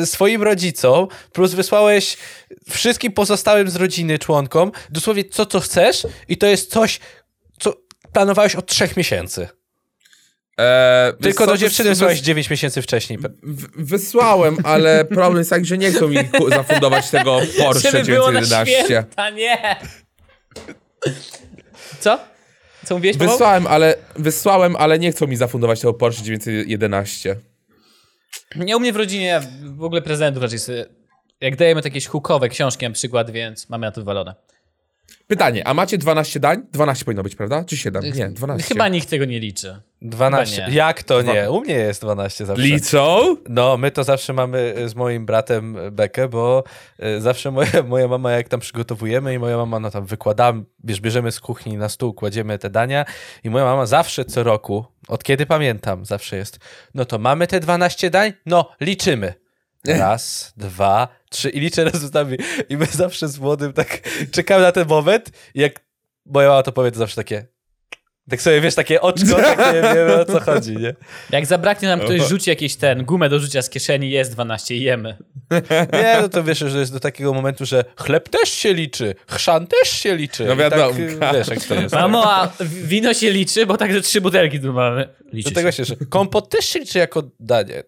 y, 0.01 0.05
swoim 0.05 0.43
rodzicom, 0.43 1.07
plus 1.33 1.53
wysłałeś 1.53 2.17
wszystkim 2.69 3.11
pozostałym 3.11 3.69
z 3.69 3.75
rodziny 3.75 4.19
członkom, 4.19 4.71
dosłownie 4.89 5.25
co, 5.25 5.45
co 5.45 5.59
chcesz 5.59 6.07
i 6.27 6.37
to 6.37 6.47
jest 6.47 6.71
coś, 6.71 6.99
co 6.99 7.03
planowałeś 8.17 8.55
od 8.55 8.65
trzech 8.65 8.97
miesięcy. 8.97 9.47
E, 10.59 11.13
wiesz 11.13 11.21
Tylko 11.21 11.45
do 11.47 11.57
dziewczyny 11.57 11.89
wys- 11.89 11.93
wysłałeś 11.93 12.19
9 12.21 12.49
miesięcy 12.49 12.81
wcześniej. 12.81 13.19
w- 13.43 13.85
Wysłałem, 13.89 14.57
ale 14.63 15.05
problem 15.15 15.37
jest 15.37 15.49
taki, 15.49 15.65
że 15.65 15.77
nie 15.77 15.91
chcą 15.91 16.07
mi 16.07 16.17
zafundować 16.49 17.09
tego 17.09 17.41
Porsche 17.57 17.91
Żeby 17.91 18.03
było 18.03 18.31
na 18.31 18.41
911. 18.41 18.85
święta, 18.85 19.29
nie! 19.29 19.75
Co? 21.99 22.19
Co 22.85 22.95
mówiłeś? 22.95 23.17
Wysłałem, 23.17 23.67
ale 23.67 23.95
wysłałem, 24.15 24.75
ale 24.75 24.99
nie 24.99 25.11
chcą 25.11 25.27
mi 25.27 25.35
zafundować 25.35 25.79
tego 25.81 25.93
Porsche 25.93 26.23
911. 26.23 27.35
Nie 28.55 28.77
u 28.77 28.79
mnie 28.79 28.93
w 28.93 28.95
rodzinie 28.95 29.41
w 29.63 29.83
ogóle 29.83 30.01
prezentów 30.01 30.43
raczej 30.43 30.59
sobie... 30.59 30.85
Jak 31.41 31.55
dajemy 31.55 31.81
to 31.81 31.87
jakieś 31.87 32.07
hukowe 32.07 32.49
książki 32.49 32.85
na 32.85 32.91
przykład, 32.91 33.31
więc 33.31 33.69
mamy 33.69 33.85
na 33.87 33.91
to 33.91 34.01
wywalone. 34.01 34.35
Pytanie, 35.27 35.67
a 35.67 35.73
macie 35.73 35.97
12 35.97 36.39
dań? 36.39 36.61
12 36.71 37.05
powinno 37.05 37.23
być, 37.23 37.35
prawda? 37.35 37.63
Czy 37.63 37.77
7? 37.77 38.03
Nie, 38.15 38.29
12. 38.29 38.67
Chyba 38.67 38.87
nikt 38.87 39.09
tego 39.09 39.25
nie 39.25 39.39
liczy. 39.39 39.81
12. 40.01 40.55
Chyba 40.55 40.67
nie. 40.67 40.75
Jak 40.75 41.03
to 41.03 41.21
nie? 41.21 41.51
U 41.51 41.61
mnie 41.61 41.73
jest 41.73 42.01
12 42.01 42.45
zawsze. 42.45 42.63
Liczą? 42.63 43.35
No, 43.49 43.77
my 43.77 43.91
to 43.91 44.03
zawsze 44.03 44.33
mamy 44.33 44.73
z 44.85 44.95
moim 44.95 45.25
bratem 45.25 45.77
bekę, 45.91 46.27
bo 46.27 46.63
y, 47.17 47.21
zawsze 47.21 47.51
moja, 47.51 47.83
moja 47.87 48.07
mama, 48.07 48.31
jak 48.31 48.49
tam 48.49 48.59
przygotowujemy 48.59 49.33
i 49.33 49.39
moja 49.39 49.57
mama, 49.57 49.79
no 49.79 49.91
tam 49.91 50.05
wykładamy, 50.05 50.63
wiesz, 50.83 51.01
bierzemy 51.01 51.31
z 51.31 51.39
kuchni 51.39 51.77
na 51.77 51.89
stół, 51.89 52.13
kładziemy 52.13 52.59
te 52.59 52.69
dania 52.69 53.05
i 53.43 53.49
moja 53.49 53.65
mama 53.65 53.85
zawsze 53.85 54.25
co 54.25 54.43
roku, 54.43 54.85
od 55.07 55.23
kiedy 55.23 55.45
pamiętam, 55.45 56.05
zawsze 56.05 56.37
jest, 56.37 56.59
no 56.93 57.05
to 57.05 57.19
mamy 57.19 57.47
te 57.47 57.59
12 57.59 58.09
dań? 58.09 58.33
No, 58.45 58.71
liczymy. 58.81 59.33
Raz, 59.87 60.53
dwa, 60.57 61.07
trzy 61.29 61.49
i 61.49 61.59
liczę 61.59 61.83
razem 61.83 62.09
z 62.09 62.13
nami. 62.13 62.37
I 62.69 62.77
my 62.77 62.85
zawsze 62.85 63.27
z 63.27 63.39
młodym 63.39 63.73
tak 63.73 63.99
czekamy 64.31 64.61
na 64.61 64.71
ten 64.71 64.87
moment 64.87 65.31
i 65.55 65.61
jak 65.61 65.79
moja 66.25 66.49
mama 66.49 66.63
to 66.63 66.71
powie, 66.71 66.91
to 66.91 66.97
zawsze 66.97 67.15
takie 67.15 67.47
tak 68.29 68.41
sobie, 68.41 68.61
wiesz, 68.61 68.75
takie 68.75 69.01
oczko, 69.01 69.35
takie, 69.55 69.81
nie 69.81 69.93
wiem 69.95 70.19
o 70.19 70.25
co 70.25 70.39
chodzi, 70.39 70.77
nie? 70.77 70.95
Jak 71.29 71.45
zabraknie 71.45 71.87
nam 71.87 71.99
ktoś 71.99 72.21
rzuci 72.21 72.49
jakiś 72.49 72.75
ten 72.75 73.05
gumę 73.05 73.29
do 73.29 73.39
rzucia 73.39 73.61
z 73.61 73.69
kieszeni, 73.69 74.11
jest 74.11 74.31
12 74.31 74.75
i 74.75 74.81
jemy. 74.81 75.17
Nie, 75.93 76.17
no 76.21 76.29
to 76.29 76.43
wiesz, 76.43 76.59
że 76.59 76.79
jest 76.79 76.93
do 76.93 76.99
takiego 76.99 77.33
momentu, 77.33 77.65
że 77.65 77.85
chleb 77.97 78.29
też 78.29 78.49
się 78.49 78.73
liczy, 78.73 79.15
chrzan 79.27 79.67
też 79.67 79.89
się 79.89 80.15
liczy. 80.15 80.45
No 80.45 80.53
I 80.53 80.57
wiadomo. 80.57 80.91
Tak, 81.19 81.33
y, 81.33 81.37
wiesz, 81.37 81.47
jak 81.47 81.63
to 81.67 81.75
jest. 81.75 81.95
Mamo, 81.95 82.33
a 82.33 82.51
wino 82.63 83.13
się 83.13 83.31
liczy, 83.31 83.65
bo 83.65 83.77
także 83.77 84.01
trzy 84.01 84.21
butelki 84.21 84.59
tu 84.59 84.73
mamy. 84.73 85.09
Liczy 85.33 85.49
Do 85.49 85.55
tego 85.55 85.71
się. 85.71 85.85
że 85.85 85.95
kompot 86.09 86.49
też 86.49 86.65
się 86.65 86.79
liczy 86.79 86.99
jako 86.99 87.23
danie. 87.39 87.83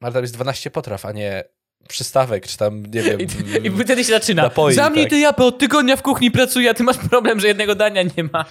Ale 0.00 0.12
tam 0.12 0.22
jest 0.22 0.34
12 0.34 0.70
potraw, 0.70 1.06
a 1.06 1.12
nie 1.12 1.44
przystawek, 1.90 2.46
czy 2.46 2.58
tam, 2.58 2.86
nie 2.86 3.02
wiem... 3.02 3.20
I, 3.20 3.66
I 3.66 3.70
wtedy 3.84 4.04
się 4.04 4.12
zaczyna. 4.12 4.42
Napoi, 4.42 4.74
Za 4.74 4.90
mnie 4.90 5.02
tak. 5.02 5.10
ty 5.10 5.18
japę 5.18 5.44
od 5.44 5.58
tygodnia 5.58 5.96
w 5.96 6.02
kuchni 6.02 6.30
pracuję, 6.30 6.70
a 6.70 6.74
ty 6.74 6.82
masz 6.82 6.96
problem, 6.96 7.40
że 7.40 7.48
jednego 7.48 7.74
dania 7.74 8.02
nie 8.02 8.24
ma. 8.32 8.44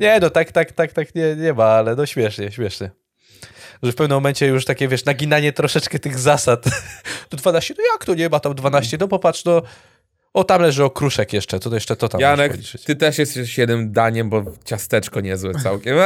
Nie, 0.00 0.18
no 0.20 0.30
tak, 0.30 0.52
tak, 0.52 0.72
tak, 0.72 0.92
tak 0.92 1.14
nie, 1.14 1.36
nie 1.36 1.52
ma, 1.52 1.64
ale 1.64 1.96
no 1.96 2.06
śmiesznie, 2.06 2.52
śmiesznie. 2.52 2.90
Że 3.82 3.92
w 3.92 3.94
pewnym 3.94 4.16
momencie 4.16 4.46
już 4.46 4.64
takie, 4.64 4.88
wiesz, 4.88 5.04
naginanie 5.04 5.52
troszeczkę 5.52 5.98
tych 5.98 6.18
zasad. 6.18 6.64
To 7.28 7.36
12, 7.36 7.74
no 7.78 7.84
jak 7.92 8.04
to 8.04 8.14
nie 8.14 8.28
ma 8.28 8.40
tam 8.40 8.54
12? 8.54 8.96
No 9.00 9.08
popatrz, 9.08 9.44
no... 9.44 9.62
O, 10.34 10.44
tam 10.44 10.62
leży 10.62 10.84
okruszek 10.84 11.32
jeszcze, 11.32 11.60
to 11.60 11.74
jeszcze 11.74 11.96
to 11.96 12.08
tam 12.08 12.20
Janek, 12.20 12.52
ty 12.86 12.96
też 12.96 13.18
jesteś 13.18 13.58
jednym 13.58 13.92
daniem, 13.92 14.30
bo 14.30 14.44
ciasteczko 14.64 15.20
niezłe 15.20 15.52
całkiem. 15.62 15.96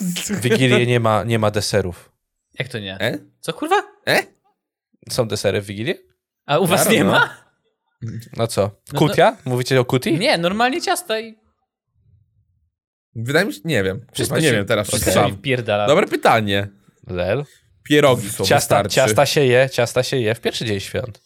W 0.00 0.40
Wigilię 0.40 0.86
nie 0.86 1.00
ma, 1.00 1.24
nie 1.24 1.38
ma 1.38 1.50
deserów. 1.50 2.10
Jak 2.58 2.68
to 2.68 2.78
nie? 2.78 3.00
E? 3.00 3.18
Co 3.40 3.52
kurwa? 3.52 3.82
E? 4.06 4.33
Są 5.10 5.28
desery 5.28 5.60
w 5.60 5.66
Wigilię? 5.66 5.94
A 6.46 6.58
u 6.58 6.66
was 6.66 6.84
Ja 6.86 6.92
nie 6.92 7.04
ma? 7.04 7.36
No 8.36 8.46
co? 8.46 8.62
No 8.62 8.70
to- 8.92 8.98
Kutia? 8.98 9.36
Mówicie 9.44 9.80
o 9.80 9.84
kuti? 9.84 10.18
Nie, 10.18 10.38
normalnie 10.38 10.80
ciasta 10.82 11.20
i 11.20 11.34
Wydaje 13.16 13.46
mi 13.46 13.52
się, 13.54 13.60
nie 13.64 13.82
wiem. 13.82 14.06
Wszystko 14.12 14.38
nie 14.38 14.48
się- 14.48 14.52
wiem 14.52 14.66
teraz, 14.66 14.88
Okej. 14.88 15.00
okay. 15.00 15.12
strzeli 15.12 15.30
sam. 15.30 15.38
wpierdala. 15.38 15.86
Dobre 15.86 16.06
pytanie. 16.06 16.68
Lel. 17.06 17.44
Pierogi 17.84 18.30
są, 18.30 18.44
Ciasta, 18.44 18.54
wystarczy. 18.82 18.94
ciasta 18.94 19.26
się 19.26 19.40
je, 19.44 19.70
ciasta 19.72 20.02
się 20.02 20.16
je 20.16 20.34
w 20.34 20.40
pierwszy 20.40 20.64
dzień 20.64 20.80
świąt. 20.80 21.20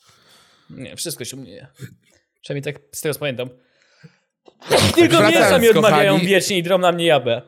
Nie, 0.71 0.97
wszystko 0.97 1.25
się 1.25 1.37
u 1.37 1.41
mnie 1.41 1.53
je. 1.53 1.67
Przynajmniej 2.43 2.75
tak 2.75 2.83
z 2.93 3.01
tego 3.01 3.15
co 3.15 3.21
pamiętam. 3.21 3.49
Tylko 4.95 5.17
wracając, 5.17 5.35
mięsa 5.35 5.59
mi 5.59 5.69
odmawiają 5.69 6.15
kochani- 6.19 6.27
wiecznie 6.27 6.59
i 6.59 6.63
drą 6.63 6.79
na 6.79 6.93
mnie 6.93 7.07
jabę. 7.07 7.43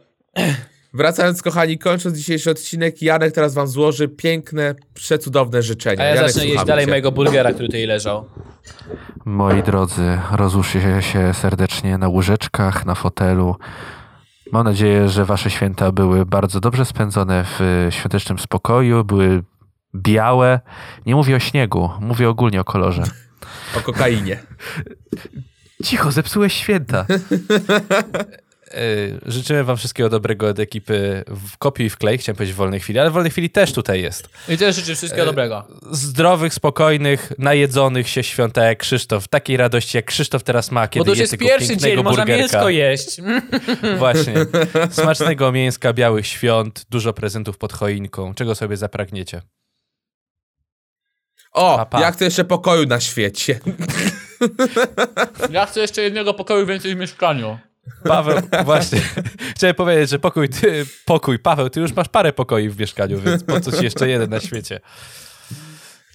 Wracając, 0.95 1.43
kochani, 1.43 1.79
kończąc 1.79 2.19
dzisiejszy 2.19 2.51
odcinek, 2.51 3.03
Janek 3.03 3.35
teraz 3.35 3.55
wam 3.55 3.67
złoży 3.67 4.09
piękne, 4.09 4.75
przecudowne 4.95 5.63
życzenia. 5.63 6.03
A 6.03 6.05
ja 6.05 6.15
Janek, 6.15 6.33
zacznę 6.33 6.49
jeść 6.49 6.65
dalej 6.65 6.85
cię. 6.85 6.91
mojego 6.91 7.13
burgera, 7.13 7.53
który 7.53 7.69
tutaj 7.69 7.87
leżał. 7.87 8.25
Moi 9.25 9.63
drodzy, 9.63 10.19
rozłóżcie 10.33 11.03
się 11.03 11.35
serdecznie 11.35 11.99
na 11.99 12.09
łóżeczkach, 12.09 12.87
na 12.87 12.95
fotelu. 12.95 13.57
Mam 14.53 14.65
nadzieję, 14.65 15.09
że 15.09 15.25
wasze 15.25 15.51
święta 15.51 15.93
były 15.93 16.27
bardzo 16.27 16.61
dobrze 16.61 16.85
spędzone 16.85 17.45
w 17.45 17.61
y, 17.61 17.93
świątecznym 17.93 18.39
spokoju, 18.39 19.05
były 19.05 19.43
białe. 19.95 20.61
Nie 21.07 21.15
mówię 21.15 21.37
o 21.37 21.39
śniegu, 21.39 21.91
mówię 22.01 22.29
ogólnie 22.29 22.61
o 22.61 22.65
kolorze. 22.65 23.03
O 23.77 23.81
kokainie. 23.81 24.39
Cicho, 25.85 26.13
zepsułeś 26.13 26.53
święta. 26.53 27.07
Yy, 28.75 29.21
życzymy 29.27 29.65
wam 29.65 29.77
wszystkiego 29.77 30.09
dobrego 30.09 30.49
od 30.49 30.59
ekipy 30.59 31.25
w 31.27 31.59
kopiuj 31.59 31.87
i 31.87 31.91
wklej, 31.91 32.19
chciałem 32.19 32.37
powiedzieć 32.37 32.55
w 32.55 32.57
wolnej 32.59 32.81
chwili, 32.81 32.99
ale 32.99 33.11
w 33.11 33.13
wolnej 33.13 33.31
chwili 33.31 33.51
też 33.51 33.73
tutaj 33.73 34.03
jest. 34.03 34.29
I 34.49 34.57
też 34.59 34.77
życzę 34.77 34.95
wszystkiego 34.95 35.27
dobrego. 35.27 35.67
Zdrowych, 35.91 36.55
spokojnych, 36.55 37.33
najedzonych 37.39 38.09
się 38.09 38.23
świąt, 38.23 38.55
tak 38.55 38.65
jak 38.65 38.79
Krzysztof. 38.79 39.29
Takiej 39.29 39.57
radości, 39.57 39.97
jak 39.97 40.05
Krzysztof 40.07 40.43
teraz 40.43 40.71
ma, 40.71 40.89
kiedy 40.89 41.05
Bo 41.07 41.15
to 41.15 41.21
jest 41.21 41.31
tego 41.31 41.45
pierwszy 41.47 41.77
dzień, 41.77 41.97
można 42.03 42.11
burgerka. 42.25 42.43
mięsko 42.43 42.69
jeść. 42.69 43.21
Właśnie. 43.99 44.35
Smacznego 44.91 45.53
mięska, 45.53 45.93
białych 45.93 46.27
świąt, 46.27 46.87
dużo 46.91 47.13
prezentów 47.13 47.59
pod 47.59 47.73
choinką. 47.73 48.35
Czego 48.35 48.55
sobie 48.55 48.77
zapragniecie? 48.77 49.43
O, 51.53 51.77
Pa, 51.77 51.87
pa. 51.87 52.01
jak 52.01 52.17
to 52.17 52.25
jeszcze 52.25 52.45
pokoju 52.45 52.87
na 52.87 53.01
świecie. 53.01 53.61
Ja 55.51 55.67
chcę 55.67 55.81
jeszcze 55.81 56.03
jednego 56.03 56.35
pokoju 56.35 56.67
więcej 56.67 56.95
w 56.95 56.99
mieszkaniu. 56.99 57.59
Paweł, 58.05 58.39
właśnie. 58.65 59.01
Chciałem 59.57 59.75
powiedzieć, 59.77 60.11
że 60.11 60.19
pokój, 60.19 60.49
ty, 60.49 60.87
pokój, 61.05 61.39
Paweł, 61.39 61.71
ty 61.71 61.81
już 61.81 61.93
masz 61.93 62.09
parę 62.09 62.33
pokoi 62.33 62.69
w 62.69 62.79
mieszkaniu, 62.81 63.21
więc 63.21 63.45
po 63.45 63.61
co 63.61 63.73
ci 63.73 63.85
jeszcze 63.85 64.09
jeden 64.09 64.31
na 64.31 64.41
świecie? 64.41 64.81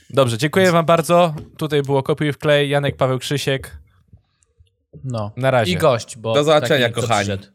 Dobrze, 0.09 0.37
dziękuję 0.37 0.71
wam 0.71 0.85
bardzo. 0.85 1.35
Tutaj 1.57 1.81
było 1.81 2.03
Kopiuj 2.03 2.33
w 2.33 2.37
klej, 2.37 2.69
Janek, 2.69 2.97
Paweł, 2.97 3.19
Krzysiek. 3.19 3.77
No. 5.03 5.31
Na 5.37 5.51
razie. 5.51 5.71
I 5.71 5.77
gość, 5.77 6.17
bo 6.17 6.33
Do 6.33 6.43
zobaczenia, 6.43 6.89
kochani. 6.89 7.19
przyszedł. 7.19 7.54